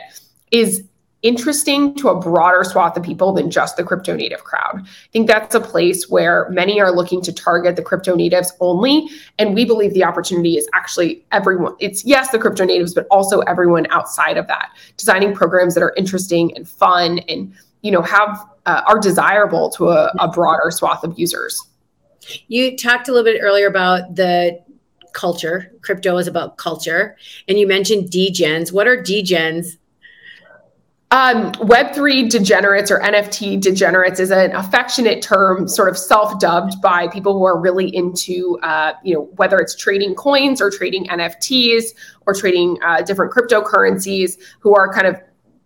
is 0.49 0.85
interesting 1.23 1.95
to 1.95 2.09
a 2.09 2.19
broader 2.19 2.63
swath 2.63 2.95
of 2.95 3.03
people 3.03 3.31
than 3.33 3.49
just 3.49 3.77
the 3.77 3.83
crypto 3.83 4.15
native 4.15 4.43
crowd. 4.43 4.81
I 4.83 5.09
think 5.11 5.27
that's 5.27 5.55
a 5.55 5.61
place 5.61 6.09
where 6.09 6.49
many 6.49 6.79
are 6.79 6.91
looking 6.91 7.21
to 7.23 7.33
target 7.33 7.75
the 7.75 7.81
crypto 7.81 8.15
natives 8.15 8.53
only. 8.59 9.09
And 9.39 9.55
we 9.55 9.65
believe 9.65 9.93
the 9.93 10.03
opportunity 10.03 10.57
is 10.57 10.67
actually 10.73 11.25
everyone. 11.31 11.75
It's 11.79 12.05
yes, 12.05 12.29
the 12.29 12.39
crypto 12.39 12.65
natives, 12.65 12.93
but 12.93 13.07
also 13.09 13.39
everyone 13.41 13.87
outside 13.89 14.37
of 14.37 14.47
that, 14.47 14.69
designing 14.97 15.33
programs 15.33 15.73
that 15.73 15.81
are 15.81 15.93
interesting 15.97 16.55
and 16.55 16.67
fun 16.67 17.19
and, 17.29 17.53
you 17.81 17.91
know, 17.91 18.01
have 18.01 18.45
uh, 18.65 18.81
are 18.85 18.99
desirable 18.99 19.69
to 19.71 19.89
a, 19.89 20.13
a 20.19 20.27
broader 20.27 20.71
swath 20.71 21.03
of 21.03 21.17
users. 21.17 21.67
You 22.47 22.77
talked 22.77 23.07
a 23.07 23.11
little 23.11 23.25
bit 23.25 23.39
earlier 23.41 23.67
about 23.67 24.15
the 24.15 24.61
culture. 25.13 25.71
Crypto 25.81 26.17
is 26.17 26.27
about 26.27 26.57
culture. 26.57 27.17
And 27.47 27.57
you 27.57 27.67
mentioned 27.67 28.09
degens. 28.09 28.71
What 28.71 28.87
are 28.87 28.97
degens? 28.97 29.77
Um, 31.13 31.51
Web3 31.53 32.27
degenerates 32.27 32.89
or 32.89 32.99
NFT 32.99 33.61
degenerates 33.61 34.19
is 34.19 34.31
an 34.31 34.51
affectionate 34.55 35.21
term, 35.21 35.67
sort 35.67 35.87
of 35.87 35.95
self-dubbed 35.95 36.81
by 36.81 37.07
people 37.07 37.33
who 37.33 37.43
are 37.43 37.59
really 37.59 37.95
into, 37.95 38.57
uh, 38.63 38.93
you 39.03 39.13
know, 39.13 39.29
whether 39.35 39.59
it's 39.59 39.75
trading 39.75 40.15
coins 40.15 40.59
or 40.59 40.71
trading 40.71 41.05
NFTs 41.05 41.93
or 42.25 42.33
trading 42.33 42.79
uh, 42.83 43.03
different 43.03 43.31
cryptocurrencies, 43.31 44.39
who 44.59 44.73
are 44.73 44.91
kind 44.91 45.05
of 45.05 45.15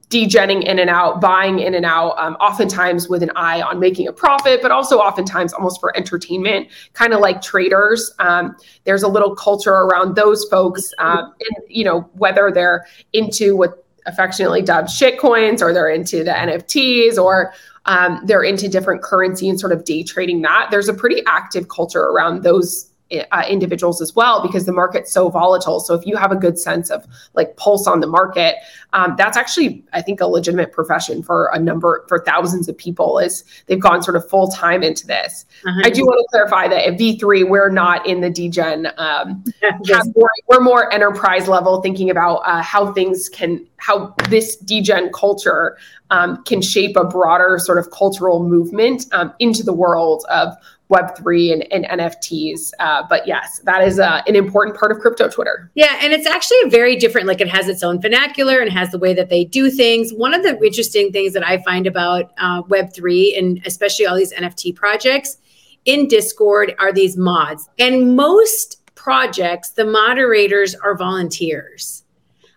degenning 0.10 0.66
in 0.66 0.80
and 0.80 0.90
out, 0.90 1.22
buying 1.22 1.60
in 1.60 1.74
and 1.74 1.86
out, 1.86 2.18
um, 2.18 2.36
oftentimes 2.42 3.08
with 3.08 3.24
an 3.24 3.32
eye 3.38 3.62
on 3.62 3.80
making 3.80 4.06
a 4.06 4.12
profit, 4.12 4.62
but 4.62 4.72
also 4.72 5.00
oftentimes 5.00 5.54
almost 5.54 5.80
for 5.80 5.96
entertainment, 5.96 6.68
kind 6.92 7.14
of 7.14 7.22
like 7.22 7.42
traders. 7.42 8.14
Um, 8.20 8.58
there's 8.84 9.04
a 9.04 9.08
little 9.08 9.34
culture 9.34 9.72
around 9.72 10.16
those 10.16 10.44
folks, 10.50 10.94
um, 11.00 11.34
and 11.40 11.64
you 11.70 11.86
know 11.86 12.02
whether 12.16 12.52
they're 12.52 12.86
into 13.14 13.56
what 13.56 13.87
affectionately 14.08 14.62
dubbed 14.62 14.90
shit 14.90 15.20
coins 15.20 15.62
or 15.62 15.74
they're 15.74 15.90
into 15.90 16.24
the 16.24 16.32
NFTs 16.32 17.18
or 17.18 17.54
um, 17.86 18.22
they're 18.26 18.44
into 18.44 18.68
different 18.68 19.02
currency 19.02 19.48
and 19.48 19.60
sort 19.60 19.72
of 19.72 19.84
day 19.86 20.04
trading 20.04 20.42
that. 20.42 20.70
There's 20.72 20.90
a 20.90 20.94
pretty 20.94 21.22
active 21.26 21.70
culture 21.70 22.02
around 22.02 22.44
those 22.44 22.92
uh, 23.32 23.44
individuals 23.48 24.02
as 24.02 24.16
well 24.16 24.42
because 24.42 24.66
the 24.66 24.74
market's 24.74 25.12
so 25.12 25.30
volatile. 25.30 25.80
So 25.80 25.94
if 25.94 26.06
you 26.06 26.18
have 26.18 26.32
a 26.32 26.36
good 26.36 26.60
sense 26.60 26.90
of 26.90 27.06
like 27.36 27.56
pulse 27.58 27.88
on 27.88 28.00
the 28.00 28.08
market, 28.08 28.56
um, 28.94 29.16
that's 29.18 29.38
actually 29.38 29.84
I 29.94 30.02
think 30.02 30.22
a 30.22 30.28
legitimate 30.28 30.72
profession 30.72 31.24
for 31.24 31.50
a 31.54 31.60
number 31.60 32.06
for 32.08 32.20
thousands 32.20 32.68
of 32.68 32.78
people. 32.78 33.20
Is 33.20 33.44
they've 33.68 33.80
gone 33.80 34.04
sort 34.04 34.18
of 34.18 34.28
full 34.30 34.48
time 34.50 34.84
into 34.84 35.08
this. 35.08 35.46
Uh-huh. 35.66 35.82
I 35.84 35.90
do 35.90 36.06
want 36.06 36.20
to 36.20 36.28
clarify 36.32 36.68
that 36.68 36.88
at 36.88 36.98
V 36.98 37.18
three 37.18 37.44
we're 37.44 37.70
not 37.70 38.06
in 38.06 38.22
the 38.22 38.30
degen 38.30 38.88
um, 38.98 39.44
category. 39.86 40.30
We're 40.48 40.60
more 40.60 40.94
enterprise 40.94 41.48
level, 41.48 41.82
thinking 41.82 42.10
about 42.10 42.38
uh, 42.40 42.62
how 42.62 42.94
things 42.94 43.30
can 43.30 43.66
how 43.78 44.14
this 44.30 44.56
degen 44.58 45.12
culture 45.14 45.78
um, 46.10 46.44
can 46.44 46.62
shape 46.62 46.96
a 46.96 47.04
broader 47.04 47.60
sort 47.60 47.78
of 47.78 47.92
cultural 47.92 48.44
movement 48.44 49.06
um, 49.12 49.34
into 49.40 49.64
the 49.64 49.74
world 49.74 50.26
of 50.30 50.56
Web3 50.90 51.54
and, 51.54 51.74
and 51.74 52.00
NFTs. 52.00 52.72
Uh, 52.80 53.04
but 53.10 53.28
yes, 53.28 53.60
that 53.66 53.86
is 53.86 54.00
uh, 54.00 54.22
an 54.28 54.36
important 54.36 54.78
part 54.78 54.92
of 54.92 55.00
crypto 55.00 55.30
Twitter. 55.30 55.70
Yeah. 55.76 55.98
And 56.02 56.14
it's 56.14 56.26
actually 56.26 56.58
a 56.66 56.70
very 56.70 56.96
different, 56.96 57.28
like 57.28 57.42
it 57.42 57.50
has 57.50 57.68
its 57.68 57.84
own 57.84 58.02
vernacular 58.02 58.60
and 58.60 58.72
has 58.72 58.92
the 58.92 59.00
way 59.00 59.14
that 59.14 59.30
they 59.30 59.44
do 59.44 59.70
things. 59.70 60.12
One 60.12 60.34
of 60.34 60.44
the 60.44 60.58
interesting 60.66 61.12
things 61.12 61.34
that 61.34 61.46
I 61.46 61.62
find 61.64 61.88
about 61.88 62.32
uh, 62.38 62.64
Web3 62.64 63.38
and 63.38 63.62
especially 63.66 64.06
all 64.06 64.16
these 64.16 64.34
NFT 64.34 64.76
projects 64.76 65.38
in 65.86 66.08
Discord 66.08 66.74
are 66.80 66.94
these 66.94 67.18
mods. 67.18 67.68
And 67.80 68.16
most 68.16 68.86
projects, 68.96 69.72
the 69.72 69.86
moderators 69.86 70.74
are 70.76 70.98
volunteers 70.98 72.04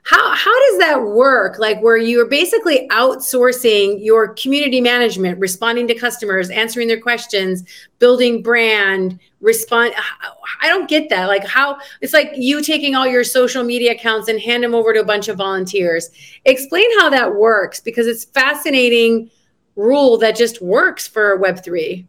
how 0.02 0.34
how 0.34 0.70
does 0.70 0.78
that 0.78 1.02
work? 1.02 1.58
Like 1.58 1.82
where 1.82 1.96
you're 1.96 2.26
basically 2.26 2.88
outsourcing 2.88 4.02
your 4.04 4.34
community 4.34 4.80
management 4.80 5.38
responding 5.38 5.86
to 5.88 5.94
customers 5.94 6.50
answering 6.50 6.88
their 6.88 7.00
questions 7.00 7.64
building 7.98 8.42
brand 8.42 9.18
respond 9.40 9.92
i 10.62 10.68
don't 10.68 10.88
get 10.88 11.08
that. 11.10 11.26
Like 11.26 11.46
how 11.46 11.78
it's 12.00 12.12
like 12.12 12.32
you 12.34 12.62
taking 12.62 12.94
all 12.94 13.06
your 13.06 13.24
social 13.24 13.62
media 13.62 13.92
accounts 13.92 14.28
and 14.28 14.40
hand 14.40 14.64
them 14.64 14.74
over 14.74 14.92
to 14.92 15.00
a 15.00 15.04
bunch 15.04 15.28
of 15.28 15.36
volunteers. 15.36 16.10
Explain 16.44 16.86
how 16.98 17.10
that 17.10 17.34
works 17.34 17.80
because 17.80 18.06
it's 18.06 18.24
fascinating 18.24 19.30
rule 19.76 20.18
that 20.18 20.36
just 20.36 20.60
works 20.60 21.06
for 21.06 21.38
web3 21.38 22.06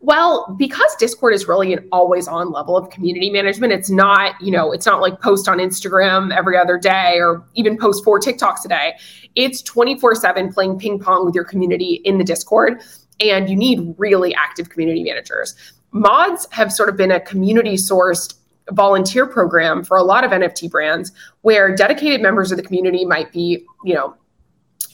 well, 0.00 0.54
because 0.56 0.94
Discord 0.96 1.34
is 1.34 1.48
really 1.48 1.72
an 1.72 1.88
always 1.90 2.28
on 2.28 2.52
level 2.52 2.76
of 2.76 2.90
community 2.90 3.30
management, 3.30 3.72
it's 3.72 3.90
not, 3.90 4.40
you 4.40 4.52
know, 4.52 4.70
it's 4.70 4.86
not 4.86 5.00
like 5.00 5.20
post 5.20 5.48
on 5.48 5.58
Instagram 5.58 6.32
every 6.34 6.56
other 6.56 6.78
day 6.78 7.16
or 7.18 7.44
even 7.54 7.76
post 7.76 8.04
four 8.04 8.20
TikToks 8.20 8.64
a 8.64 8.68
day. 8.68 8.94
It's 9.34 9.60
24 9.62 10.14
7 10.14 10.52
playing 10.52 10.78
ping 10.78 11.00
pong 11.00 11.24
with 11.24 11.34
your 11.34 11.44
community 11.44 12.00
in 12.04 12.18
the 12.18 12.24
Discord. 12.24 12.80
And 13.20 13.50
you 13.50 13.56
need 13.56 13.94
really 13.98 14.32
active 14.34 14.70
community 14.70 15.02
managers. 15.02 15.56
Mods 15.90 16.46
have 16.52 16.72
sort 16.72 16.88
of 16.88 16.96
been 16.96 17.10
a 17.10 17.18
community 17.18 17.74
sourced 17.74 18.34
volunteer 18.70 19.26
program 19.26 19.82
for 19.82 19.96
a 19.96 20.02
lot 20.02 20.22
of 20.22 20.30
NFT 20.30 20.70
brands 20.70 21.10
where 21.40 21.74
dedicated 21.74 22.20
members 22.20 22.52
of 22.52 22.56
the 22.56 22.62
community 22.62 23.04
might 23.04 23.32
be, 23.32 23.64
you 23.84 23.94
know, 23.94 24.14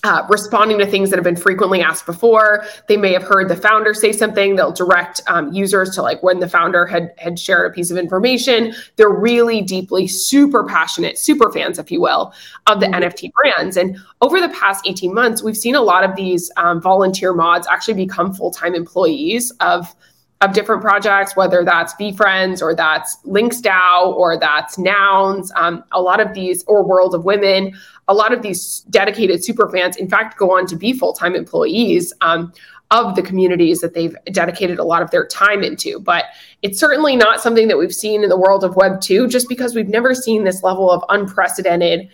uh, 0.04 0.24
responding 0.28 0.78
to 0.78 0.86
things 0.86 1.10
that 1.10 1.16
have 1.16 1.24
been 1.24 1.34
frequently 1.34 1.80
asked 1.80 2.06
before. 2.06 2.64
They 2.88 2.96
may 2.96 3.12
have 3.12 3.22
heard 3.22 3.48
the 3.48 3.56
founder 3.56 3.94
say 3.94 4.12
something. 4.12 4.54
They'll 4.54 4.70
direct 4.70 5.22
um, 5.26 5.52
users 5.52 5.90
to 5.96 6.02
like 6.02 6.22
when 6.22 6.40
the 6.40 6.48
founder 6.48 6.86
had 6.86 7.12
had 7.18 7.38
shared 7.38 7.70
a 7.70 7.74
piece 7.74 7.90
of 7.90 7.96
information. 7.96 8.74
They're 8.96 9.08
really 9.08 9.62
deeply, 9.62 10.06
super 10.06 10.64
passionate, 10.64 11.18
super 11.18 11.50
fans, 11.50 11.78
if 11.78 11.90
you 11.90 12.00
will, 12.00 12.34
of 12.66 12.80
the 12.80 12.86
mm-hmm. 12.86 13.02
NFT 13.02 13.32
brands. 13.32 13.76
And 13.76 13.98
over 14.20 14.40
the 14.40 14.50
past 14.50 14.86
18 14.86 15.12
months, 15.14 15.42
we've 15.42 15.56
seen 15.56 15.74
a 15.74 15.82
lot 15.82 16.04
of 16.04 16.14
these 16.14 16.50
um, 16.56 16.80
volunteer 16.80 17.32
mods 17.32 17.66
actually 17.70 17.94
become 17.94 18.34
full 18.34 18.50
time 18.50 18.74
employees 18.74 19.50
of 19.60 19.94
of 20.40 20.52
different 20.52 20.82
projects, 20.82 21.36
whether 21.36 21.64
that's 21.64 21.94
VeeFriends 21.94 22.60
or 22.60 22.74
that's 22.74 23.16
LinksDAO 23.24 24.14
or 24.14 24.38
that's 24.38 24.76
Nouns. 24.78 25.50
Um, 25.56 25.84
a 25.92 26.02
lot 26.02 26.20
of 26.20 26.34
these, 26.34 26.64
or 26.64 26.84
World 26.84 27.14
of 27.14 27.24
Women, 27.24 27.72
a 28.08 28.14
lot 28.14 28.32
of 28.32 28.42
these 28.42 28.80
dedicated 28.90 29.44
super 29.44 29.70
fans, 29.70 29.96
in 29.96 30.08
fact, 30.08 30.36
go 30.36 30.56
on 30.56 30.66
to 30.66 30.76
be 30.76 30.92
full 30.92 31.12
time 31.12 31.34
employees. 31.34 32.12
Um, 32.20 32.52
of 32.90 33.16
the 33.16 33.22
communities 33.22 33.80
that 33.80 33.94
they've 33.94 34.14
dedicated 34.30 34.78
a 34.78 34.84
lot 34.84 35.02
of 35.02 35.10
their 35.10 35.26
time 35.26 35.64
into. 35.64 35.98
But 35.98 36.26
it's 36.62 36.78
certainly 36.78 37.16
not 37.16 37.40
something 37.40 37.66
that 37.68 37.78
we've 37.78 37.94
seen 37.94 38.22
in 38.22 38.28
the 38.28 38.36
world 38.36 38.62
of 38.62 38.76
Web 38.76 39.00
2, 39.00 39.26
just 39.26 39.48
because 39.48 39.74
we've 39.74 39.88
never 39.88 40.14
seen 40.14 40.44
this 40.44 40.62
level 40.62 40.90
of 40.90 41.02
unprecedented 41.08 42.08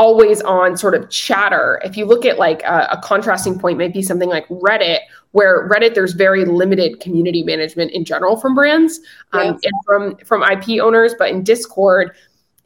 always 0.00 0.40
on 0.40 0.78
sort 0.78 0.94
of 0.94 1.10
chatter. 1.10 1.78
If 1.84 1.94
you 1.94 2.06
look 2.06 2.24
at 2.24 2.38
like 2.38 2.62
a, 2.62 2.88
a, 2.92 3.00
contrasting 3.04 3.58
point, 3.58 3.76
might 3.76 3.92
be 3.92 4.00
something 4.00 4.30
like 4.30 4.48
Reddit, 4.48 5.00
where 5.32 5.68
Reddit 5.68 5.94
there's 5.94 6.14
very 6.14 6.46
limited 6.46 7.00
community 7.00 7.42
management 7.42 7.90
in 7.92 8.06
general 8.06 8.38
from 8.38 8.54
brands 8.54 8.98
um, 9.34 9.58
and 9.62 9.74
from 9.84 10.16
from 10.24 10.42
IP 10.42 10.80
owners, 10.80 11.14
but 11.18 11.28
in 11.28 11.44
Discord, 11.44 12.12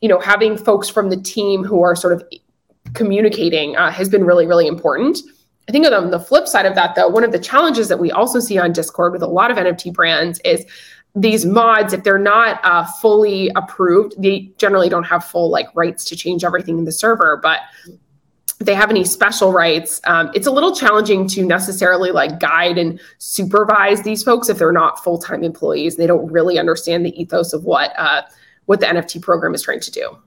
you 0.00 0.08
know, 0.08 0.20
having 0.20 0.56
folks 0.56 0.88
from 0.88 1.10
the 1.10 1.16
team 1.16 1.64
who 1.64 1.82
are 1.82 1.96
sort 1.96 2.12
of 2.12 2.22
communicating 2.94 3.76
uh, 3.76 3.90
has 3.90 4.08
been 4.08 4.22
really 4.24 4.46
really 4.46 4.68
important. 4.68 5.18
I 5.68 5.72
think 5.72 5.86
on 5.86 6.10
the 6.12 6.20
flip 6.20 6.46
side 6.46 6.66
of 6.66 6.76
that, 6.76 6.94
though, 6.94 7.08
one 7.08 7.24
of 7.24 7.32
the 7.32 7.38
challenges 7.38 7.88
that 7.88 7.98
we 7.98 8.12
also 8.12 8.38
see 8.38 8.58
on 8.58 8.72
Discord 8.72 9.12
with 9.12 9.22
a 9.22 9.26
lot 9.26 9.50
of 9.50 9.56
NFT 9.56 9.92
brands 9.92 10.38
is 10.44 10.64
these 11.14 11.46
mods, 11.46 11.92
if 11.92 12.02
they're 12.02 12.18
not 12.18 12.60
uh, 12.64 12.84
fully 12.84 13.50
approved, 13.54 14.20
they 14.20 14.50
generally 14.58 14.88
don't 14.88 15.04
have 15.04 15.24
full 15.24 15.48
like 15.48 15.68
rights 15.74 16.04
to 16.06 16.16
change 16.16 16.42
everything 16.42 16.78
in 16.78 16.84
the 16.84 16.92
server. 16.92 17.38
But 17.40 17.60
if 18.60 18.66
they 18.66 18.74
have 18.74 18.90
any 18.90 19.04
special 19.04 19.52
rights, 19.52 20.00
um, 20.04 20.30
it's 20.34 20.46
a 20.46 20.50
little 20.50 20.74
challenging 20.74 21.28
to 21.28 21.44
necessarily 21.44 22.10
like 22.10 22.40
guide 22.40 22.78
and 22.78 23.00
supervise 23.18 24.02
these 24.02 24.22
folks 24.22 24.48
if 24.48 24.58
they're 24.58 24.72
not 24.72 25.02
full 25.04 25.18
time 25.18 25.44
employees. 25.44 25.96
They 25.96 26.06
don't 26.06 26.30
really 26.32 26.58
understand 26.58 27.06
the 27.06 27.20
ethos 27.20 27.52
of 27.52 27.64
what 27.64 27.92
uh, 27.96 28.22
what 28.66 28.80
the 28.80 28.86
NFT 28.86 29.22
program 29.22 29.54
is 29.54 29.62
trying 29.62 29.80
to 29.80 29.90
do. 29.90 30.18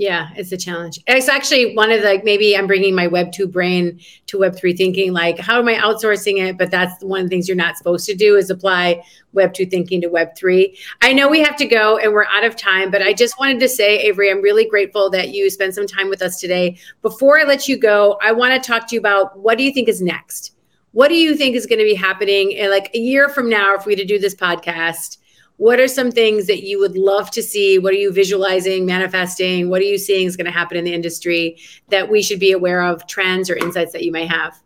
Yeah, 0.00 0.28
it's 0.36 0.52
a 0.52 0.56
challenge. 0.56 1.00
It's 1.08 1.28
actually 1.28 1.74
one 1.74 1.90
of 1.90 2.02
the 2.02 2.20
maybe 2.22 2.56
I'm 2.56 2.68
bringing 2.68 2.94
my 2.94 3.08
Web 3.08 3.32
two 3.32 3.48
brain 3.48 3.98
to 4.28 4.38
Web 4.38 4.54
three 4.54 4.72
thinking. 4.72 5.12
Like, 5.12 5.40
how 5.40 5.58
am 5.58 5.66
I 5.66 5.74
outsourcing 5.74 6.40
it? 6.40 6.56
But 6.56 6.70
that's 6.70 7.02
one 7.02 7.22
of 7.22 7.26
the 7.26 7.30
things 7.30 7.48
you're 7.48 7.56
not 7.56 7.76
supposed 7.76 8.06
to 8.06 8.14
do 8.14 8.36
is 8.36 8.48
apply 8.48 9.02
Web 9.32 9.54
two 9.54 9.66
thinking 9.66 10.00
to 10.02 10.06
Web 10.06 10.36
three. 10.36 10.78
I 11.02 11.12
know 11.12 11.28
we 11.28 11.40
have 11.40 11.56
to 11.56 11.66
go 11.66 11.98
and 11.98 12.12
we're 12.12 12.26
out 12.26 12.44
of 12.44 12.54
time, 12.54 12.92
but 12.92 13.02
I 13.02 13.12
just 13.12 13.40
wanted 13.40 13.58
to 13.58 13.68
say, 13.68 13.98
Avery, 13.98 14.30
I'm 14.30 14.40
really 14.40 14.68
grateful 14.68 15.10
that 15.10 15.30
you 15.30 15.50
spent 15.50 15.74
some 15.74 15.88
time 15.88 16.08
with 16.08 16.22
us 16.22 16.38
today. 16.38 16.78
Before 17.02 17.40
I 17.40 17.42
let 17.42 17.66
you 17.66 17.76
go, 17.76 18.20
I 18.22 18.30
want 18.30 18.54
to 18.54 18.64
talk 18.64 18.86
to 18.90 18.94
you 18.94 19.00
about 19.00 19.36
what 19.36 19.58
do 19.58 19.64
you 19.64 19.72
think 19.72 19.88
is 19.88 20.00
next. 20.00 20.54
What 20.92 21.08
do 21.08 21.16
you 21.16 21.34
think 21.34 21.56
is 21.56 21.66
going 21.66 21.80
to 21.80 21.84
be 21.84 21.96
happening 21.96 22.52
in 22.52 22.70
like 22.70 22.94
a 22.94 22.98
year 22.98 23.28
from 23.28 23.50
now 23.50 23.74
if 23.74 23.84
we 23.84 23.96
to 23.96 24.04
do 24.04 24.20
this 24.20 24.36
podcast? 24.36 25.18
What 25.58 25.80
are 25.80 25.88
some 25.88 26.10
things 26.10 26.46
that 26.46 26.62
you 26.62 26.78
would 26.78 26.96
love 26.96 27.30
to 27.32 27.42
see? 27.42 27.78
What 27.78 27.92
are 27.92 27.96
you 27.96 28.12
visualizing 28.12 28.86
manifesting? 28.86 29.68
What 29.68 29.80
are 29.80 29.84
you 29.84 29.98
seeing 29.98 30.26
is 30.26 30.36
going 30.36 30.46
to 30.46 30.52
happen 30.52 30.76
in 30.76 30.84
the 30.84 30.94
industry 30.94 31.58
that 31.88 32.08
we 32.08 32.22
should 32.22 32.40
be 32.40 32.52
aware 32.52 32.82
of 32.82 33.06
trends 33.06 33.50
or 33.50 33.56
insights 33.56 33.92
that 33.92 34.04
you 34.04 34.12
may 34.12 34.26
have 34.26 34.58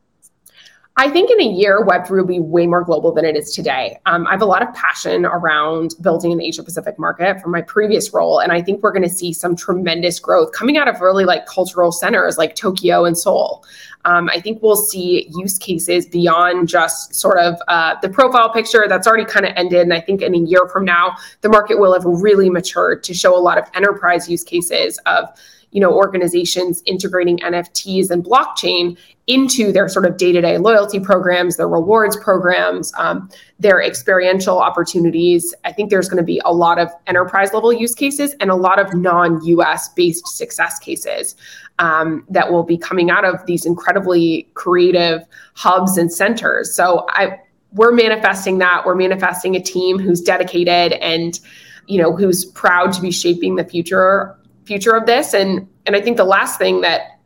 I 0.98 1.08
think 1.08 1.30
in 1.30 1.40
a 1.40 1.50
year, 1.50 1.82
Web3 1.86 2.10
will 2.10 2.26
be 2.26 2.38
way 2.38 2.66
more 2.66 2.84
global 2.84 3.12
than 3.12 3.24
it 3.24 3.34
is 3.34 3.54
today. 3.54 3.98
Um, 4.04 4.26
I 4.26 4.32
have 4.32 4.42
a 4.42 4.46
lot 4.46 4.62
of 4.62 4.74
passion 4.74 5.24
around 5.24 5.94
building 6.02 6.32
an 6.32 6.40
Asia 6.42 6.62
Pacific 6.62 6.98
market 6.98 7.40
from 7.40 7.50
my 7.50 7.62
previous 7.62 8.12
role. 8.12 8.40
And 8.40 8.52
I 8.52 8.60
think 8.60 8.82
we're 8.82 8.92
going 8.92 9.02
to 9.02 9.08
see 9.08 9.32
some 9.32 9.56
tremendous 9.56 10.20
growth 10.20 10.52
coming 10.52 10.76
out 10.76 10.88
of 10.88 11.00
really 11.00 11.24
like 11.24 11.46
cultural 11.46 11.92
centers 11.92 12.36
like 12.36 12.54
Tokyo 12.56 13.06
and 13.06 13.16
Seoul. 13.16 13.64
Um, 14.04 14.28
I 14.28 14.40
think 14.40 14.62
we'll 14.62 14.76
see 14.76 15.28
use 15.34 15.56
cases 15.56 16.04
beyond 16.04 16.68
just 16.68 17.14
sort 17.14 17.38
of 17.38 17.56
uh, 17.68 17.94
the 18.02 18.10
profile 18.10 18.52
picture 18.52 18.84
that's 18.86 19.06
already 19.06 19.24
kind 19.24 19.46
of 19.46 19.52
ended. 19.56 19.80
And 19.80 19.94
I 19.94 20.00
think 20.00 20.20
in 20.20 20.34
a 20.34 20.38
year 20.38 20.68
from 20.70 20.84
now, 20.84 21.16
the 21.40 21.48
market 21.48 21.78
will 21.78 21.94
have 21.94 22.04
really 22.04 22.50
matured 22.50 23.02
to 23.04 23.14
show 23.14 23.34
a 23.34 23.40
lot 23.40 23.56
of 23.56 23.64
enterprise 23.72 24.28
use 24.28 24.44
cases 24.44 24.98
of 25.06 25.28
you 25.72 25.80
know 25.80 25.92
organizations 25.92 26.82
integrating 26.86 27.38
nfts 27.38 28.10
and 28.10 28.24
blockchain 28.24 28.96
into 29.26 29.72
their 29.72 29.88
sort 29.88 30.04
of 30.04 30.16
day-to-day 30.16 30.58
loyalty 30.58 31.00
programs 31.00 31.56
their 31.56 31.68
rewards 31.68 32.16
programs 32.16 32.92
um, 32.96 33.28
their 33.62 33.80
experiential 33.80 34.58
opportunities. 34.58 35.54
I 35.64 35.72
think 35.72 35.90
there's 35.90 36.08
going 36.08 36.18
to 36.18 36.24
be 36.24 36.40
a 36.44 36.52
lot 36.52 36.78
of 36.78 36.90
enterprise 37.06 37.52
level 37.52 37.72
use 37.72 37.94
cases 37.94 38.34
and 38.40 38.50
a 38.50 38.56
lot 38.56 38.80
of 38.80 38.92
non-us 38.92 39.88
based 39.90 40.26
success 40.26 40.78
cases 40.80 41.36
um, 41.78 42.24
that 42.28 42.50
will 42.50 42.64
be 42.64 42.76
coming 42.76 43.10
out 43.10 43.24
of 43.24 43.46
these 43.46 43.64
incredibly 43.64 44.48
creative 44.54 45.24
hubs 45.54 45.96
and 45.96 46.12
centers. 46.12 46.74
So 46.74 47.06
i 47.10 47.38
we're 47.74 47.92
manifesting 47.92 48.58
that. 48.58 48.82
We're 48.84 48.94
manifesting 48.94 49.56
a 49.56 49.60
team 49.60 49.98
who's 49.98 50.20
dedicated 50.20 50.92
and 51.00 51.40
you 51.86 52.02
know 52.02 52.14
who's 52.14 52.44
proud 52.44 52.92
to 52.92 53.00
be 53.00 53.10
shaping 53.10 53.56
the 53.56 53.64
future 53.64 54.36
future 54.64 54.94
of 54.94 55.06
this. 55.06 55.34
And 55.34 55.68
and 55.86 55.96
I 55.96 56.00
think 56.00 56.16
the 56.16 56.24
last 56.24 56.58
thing 56.58 56.80
that 56.82 57.18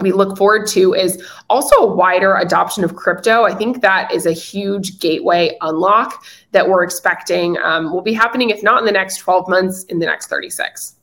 we 0.00 0.12
look 0.12 0.36
forward 0.36 0.66
to 0.68 0.94
is 0.94 1.26
also 1.48 1.74
a 1.76 1.86
wider 1.86 2.36
adoption 2.36 2.84
of 2.84 2.94
crypto. 2.94 3.44
I 3.44 3.54
think 3.54 3.80
that 3.82 4.12
is 4.12 4.26
a 4.26 4.32
huge 4.32 4.98
gateway 4.98 5.56
unlock 5.60 6.24
that 6.52 6.68
we're 6.68 6.84
expecting 6.84 7.56
um, 7.58 7.90
will 7.90 8.02
be 8.02 8.12
happening, 8.12 8.50
if 8.50 8.62
not 8.62 8.80
in 8.80 8.84
the 8.84 8.92
next 8.92 9.18
12 9.18 9.48
months, 9.48 9.84
in 9.84 9.98
the 9.98 10.06
next 10.06 10.26
36. 10.26 10.96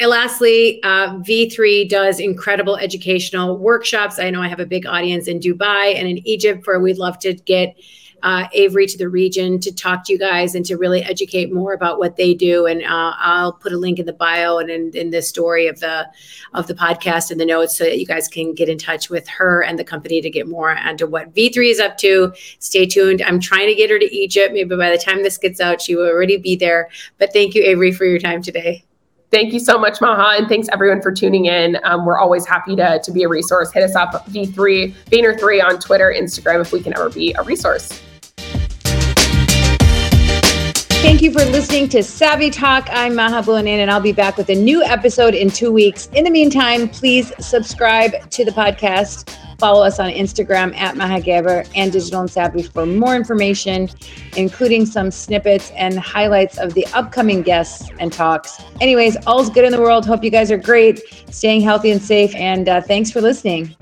And 0.00 0.10
lastly, 0.10 0.80
uh, 0.82 1.18
V3 1.18 1.88
does 1.88 2.18
incredible 2.18 2.76
educational 2.76 3.56
workshops. 3.56 4.18
I 4.18 4.30
know 4.30 4.42
I 4.42 4.48
have 4.48 4.58
a 4.58 4.66
big 4.66 4.86
audience 4.86 5.28
in 5.28 5.38
Dubai 5.38 5.94
and 5.94 6.08
in 6.08 6.26
Egypt 6.26 6.66
where 6.66 6.80
we'd 6.80 6.98
love 6.98 7.18
to 7.20 7.34
get 7.34 7.76
uh, 8.22 8.46
Avery 8.52 8.86
to 8.86 8.98
the 8.98 9.08
region 9.08 9.60
to 9.60 9.74
talk 9.74 10.04
to 10.04 10.12
you 10.12 10.18
guys 10.18 10.54
and 10.54 10.64
to 10.66 10.76
really 10.76 11.02
educate 11.02 11.52
more 11.52 11.72
about 11.72 11.98
what 11.98 12.16
they 12.16 12.34
do. 12.34 12.66
And 12.66 12.82
uh, 12.82 13.14
I'll 13.18 13.52
put 13.52 13.72
a 13.72 13.78
link 13.78 13.98
in 13.98 14.06
the 14.06 14.12
bio 14.12 14.58
and 14.58 14.70
in, 14.70 14.90
in 14.94 15.10
the 15.10 15.22
story 15.22 15.66
of 15.66 15.80
the 15.80 16.06
of 16.54 16.66
the 16.66 16.74
podcast 16.74 17.30
and 17.30 17.40
the 17.40 17.46
notes 17.46 17.76
so 17.76 17.84
that 17.84 17.98
you 17.98 18.06
guys 18.06 18.28
can 18.28 18.54
get 18.54 18.68
in 18.68 18.78
touch 18.78 19.10
with 19.10 19.28
her 19.28 19.62
and 19.62 19.78
the 19.78 19.84
company 19.84 20.20
to 20.20 20.30
get 20.30 20.48
more 20.48 20.76
onto 20.76 21.06
what 21.06 21.34
V3 21.34 21.70
is 21.70 21.80
up 21.80 21.98
to. 21.98 22.32
Stay 22.58 22.86
tuned. 22.86 23.22
I'm 23.22 23.40
trying 23.40 23.68
to 23.68 23.74
get 23.74 23.90
her 23.90 23.98
to 23.98 24.14
Egypt. 24.14 24.54
Maybe 24.54 24.74
by 24.76 24.90
the 24.90 24.98
time 24.98 25.22
this 25.22 25.38
gets 25.38 25.60
out, 25.60 25.80
she 25.80 25.94
will 25.94 26.08
already 26.08 26.36
be 26.36 26.56
there. 26.56 26.88
But 27.18 27.32
thank 27.32 27.54
you, 27.54 27.62
Avery, 27.62 27.92
for 27.92 28.04
your 28.04 28.18
time 28.18 28.42
today. 28.42 28.84
Thank 29.30 29.52
you 29.52 29.60
so 29.60 29.78
much, 29.78 30.00
Maha, 30.00 30.38
and 30.38 30.48
thanks 30.48 30.68
everyone 30.72 31.02
for 31.02 31.12
tuning 31.12 31.46
in. 31.46 31.78
Um, 31.84 32.06
we're 32.06 32.18
always 32.18 32.46
happy 32.46 32.74
to, 32.76 32.98
to 33.02 33.12
be 33.12 33.24
a 33.24 33.28
resource. 33.28 33.70
Hit 33.70 33.82
us 33.82 33.94
up, 33.94 34.26
V3, 34.28 34.94
Vayner3 35.10 35.62
on 35.62 35.78
Twitter, 35.78 36.14
Instagram, 36.16 36.62
if 36.62 36.72
we 36.72 36.82
can 36.82 36.94
ever 36.94 37.10
be 37.10 37.34
a 37.34 37.42
resource. 37.42 38.00
Thank 41.00 41.22
you 41.22 41.30
for 41.30 41.44
listening 41.44 41.88
to 41.90 42.02
Savvy 42.02 42.50
Talk. 42.50 42.88
I'm 42.90 43.14
Maha 43.14 43.54
and 43.54 43.88
I'll 43.88 44.00
be 44.00 44.10
back 44.10 44.36
with 44.36 44.48
a 44.50 44.54
new 44.56 44.82
episode 44.82 45.32
in 45.32 45.48
two 45.48 45.70
weeks. 45.70 46.08
In 46.12 46.24
the 46.24 46.30
meantime, 46.30 46.88
please 46.88 47.32
subscribe 47.38 48.28
to 48.30 48.44
the 48.44 48.50
podcast. 48.50 49.32
Follow 49.60 49.84
us 49.84 50.00
on 50.00 50.10
Instagram 50.10 50.76
at 50.76 50.96
Maha 50.96 51.64
and 51.76 51.92
Digital 51.92 52.22
and 52.22 52.30
Savvy 52.30 52.64
for 52.64 52.84
more 52.84 53.14
information, 53.14 53.88
including 54.36 54.84
some 54.84 55.12
snippets 55.12 55.70
and 55.76 55.96
highlights 55.96 56.58
of 56.58 56.74
the 56.74 56.84
upcoming 56.94 57.42
guests 57.42 57.88
and 58.00 58.12
talks. 58.12 58.60
Anyways, 58.80 59.16
all's 59.24 59.50
good 59.50 59.64
in 59.64 59.70
the 59.70 59.80
world. 59.80 60.04
Hope 60.04 60.24
you 60.24 60.30
guys 60.30 60.50
are 60.50 60.58
great, 60.58 61.00
staying 61.30 61.60
healthy 61.60 61.92
and 61.92 62.02
safe, 62.02 62.34
and 62.34 62.68
uh, 62.68 62.80
thanks 62.80 63.12
for 63.12 63.20
listening. 63.20 63.76